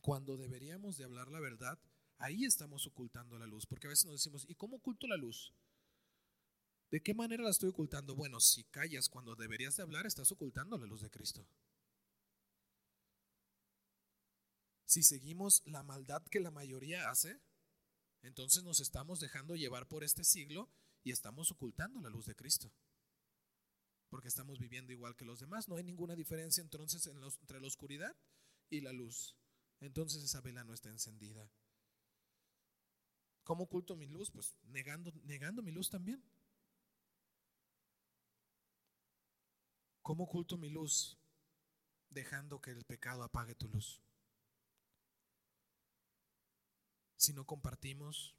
[0.01, 1.79] cuando deberíamos de hablar la verdad,
[2.19, 5.53] ahí estamos ocultando la luz, porque a veces nos decimos, ¿y cómo oculto la luz?
[6.91, 8.15] ¿De qué manera la estoy ocultando?
[8.15, 11.47] Bueno, si callas cuando deberías de hablar, estás ocultando la luz de Cristo.
[14.89, 17.39] Si seguimos la maldad que la mayoría hace,
[18.23, 20.71] entonces nos estamos dejando llevar por este siglo
[21.05, 22.73] y estamos ocultando la luz de Cristo
[24.09, 25.69] porque estamos viviendo igual que los demás.
[25.69, 28.17] No hay ninguna diferencia entonces entre la oscuridad
[28.71, 29.37] y la luz.
[29.81, 31.51] Entonces esa vela no está encendida.
[33.45, 34.31] ¿Cómo oculto mi luz?
[34.31, 36.23] Pues negando, negando mi luz también.
[40.01, 41.19] ¿Cómo oculto mi luz?
[42.09, 44.01] Dejando que el pecado apague tu luz.
[47.19, 48.37] Si no compartimos,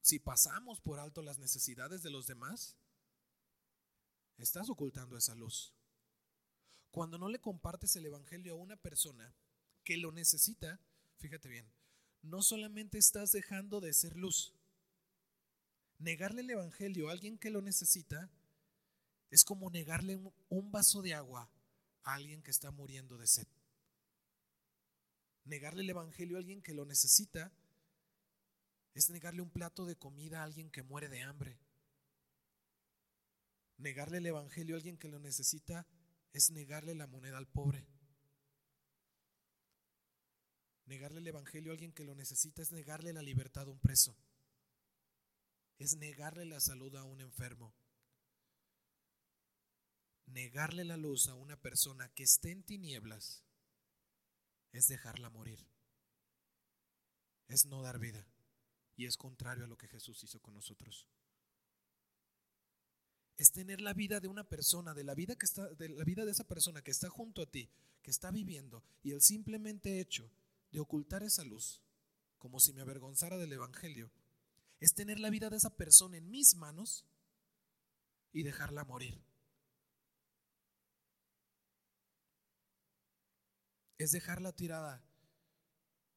[0.00, 2.74] si pasamos por alto las necesidades de los demás,
[4.38, 5.74] estás ocultando esa luz.
[6.90, 9.34] Cuando no le compartes el Evangelio a una persona
[9.84, 10.80] que lo necesita,
[11.18, 11.70] fíjate bien,
[12.22, 14.54] no solamente estás dejando de ser luz.
[15.98, 18.30] Negarle el Evangelio a alguien que lo necesita
[19.30, 20.18] es como negarle
[20.48, 21.50] un vaso de agua
[22.04, 23.46] a alguien que está muriendo de sed.
[25.46, 27.52] Negarle el Evangelio a alguien que lo necesita
[28.94, 31.60] es negarle un plato de comida a alguien que muere de hambre.
[33.78, 35.86] Negarle el Evangelio a alguien que lo necesita
[36.32, 37.86] es negarle la moneda al pobre.
[40.86, 44.16] Negarle el Evangelio a alguien que lo necesita es negarle la libertad a un preso.
[45.78, 47.72] Es negarle la salud a un enfermo.
[50.26, 53.45] Negarle la luz a una persona que esté en tinieblas
[54.76, 55.66] es dejarla morir.
[57.48, 58.26] Es no dar vida.
[58.96, 61.08] Y es contrario a lo que Jesús hizo con nosotros
[63.38, 66.24] es tener la vida de una persona, de la vida que está, de la vida
[66.24, 67.68] de esa persona que está junto a ti,
[68.02, 70.30] que está viviendo, y el simplemente hecho
[70.72, 71.82] de ocultar esa luz,
[72.38, 74.10] como si me avergonzara del Evangelio,
[74.80, 77.04] es tener la vida de esa persona en mis manos
[78.32, 79.22] y dejarla morir.
[83.98, 85.02] Es dejarla tirada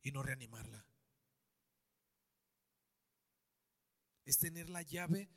[0.01, 0.85] y no reanimarla.
[4.25, 5.29] Es tener la llave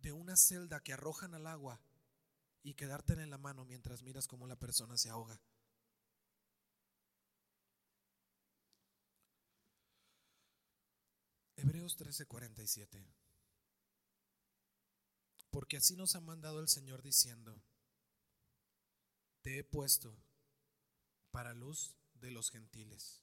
[0.00, 1.80] de una celda que arrojan al agua
[2.62, 5.40] y quedarte en la mano mientras miras cómo la persona se ahoga.
[11.56, 13.04] Hebreos 13:47.
[15.50, 17.60] Porque así nos ha mandado el Señor diciendo,
[19.42, 20.16] te he puesto
[21.30, 23.22] para luz de los gentiles,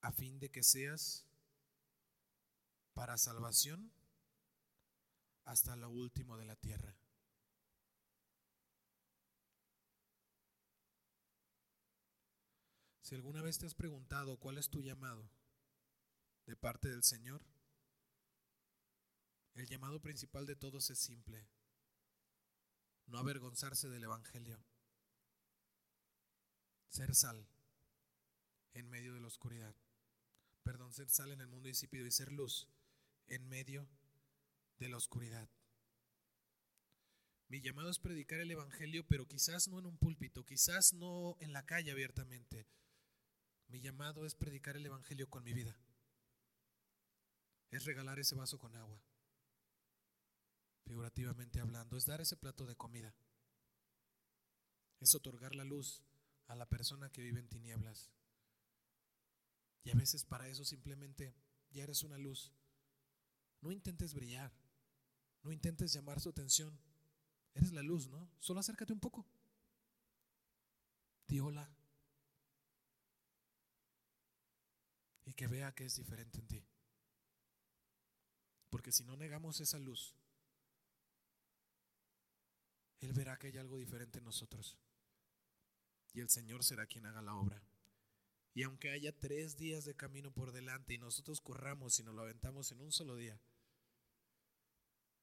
[0.00, 1.26] a fin de que seas
[2.94, 3.92] para salvación
[5.44, 6.96] hasta lo último de la tierra.
[13.02, 15.28] Si alguna vez te has preguntado cuál es tu llamado,
[16.46, 17.42] de parte del Señor?
[19.54, 21.46] El llamado principal de todos es simple,
[23.06, 24.64] no avergonzarse del Evangelio,
[26.92, 27.44] ser sal
[28.74, 29.74] en medio de la oscuridad,
[30.62, 32.68] perdón, ser sal en el mundo insípido y ser luz
[33.26, 33.88] en medio
[34.78, 35.48] de la oscuridad.
[37.48, 41.52] Mi llamado es predicar el Evangelio, pero quizás no en un púlpito, quizás no en
[41.52, 42.68] la calle abiertamente.
[43.66, 45.76] Mi llamado es predicar el Evangelio con mi vida
[47.72, 49.02] es regalar ese vaso con agua,
[50.84, 53.14] figurativamente hablando, es dar ese plato de comida,
[55.00, 56.02] es otorgar la luz
[56.52, 58.10] a la persona que vive en tinieblas.
[59.84, 61.34] Y a veces para eso simplemente
[61.70, 62.52] ya eres una luz.
[63.62, 64.52] No intentes brillar,
[65.42, 66.78] no intentes llamar su atención.
[67.54, 68.30] Eres la luz, ¿no?
[68.38, 69.26] Solo acércate un poco.
[71.26, 71.74] Di hola.
[75.24, 76.66] Y que vea que es diferente en ti.
[78.68, 80.14] Porque si no negamos esa luz,
[83.00, 84.78] Él verá que hay algo diferente en nosotros.
[86.12, 87.62] Y el Señor será quien haga la obra.
[88.54, 92.22] Y aunque haya tres días de camino por delante y nosotros corramos y nos lo
[92.22, 93.40] aventamos en un solo día,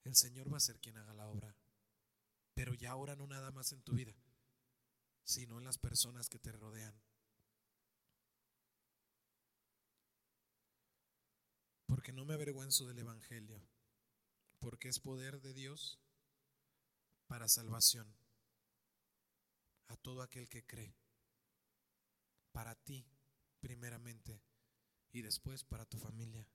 [0.03, 1.55] el Señor va a ser quien haga la obra.
[2.55, 4.15] Pero ya ahora no nada más en tu vida,
[5.23, 6.99] sino en las personas que te rodean.
[11.89, 13.61] porque no me avergüenzo del Evangelio,
[14.59, 15.99] porque es poder de Dios
[17.25, 18.15] para salvación
[19.89, 20.95] a todo aquel que cree,
[22.51, 23.05] para ti
[23.59, 24.41] primeramente
[25.11, 26.47] y después para tu familia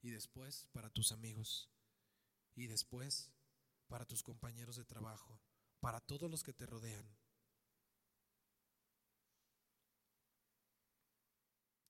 [0.00, 1.70] y después para tus amigos
[2.54, 3.30] y después
[3.88, 5.40] para tus compañeros de trabajo,
[5.80, 7.06] para todos los que te rodean.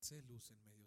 [0.01, 0.84] Sé luz en medio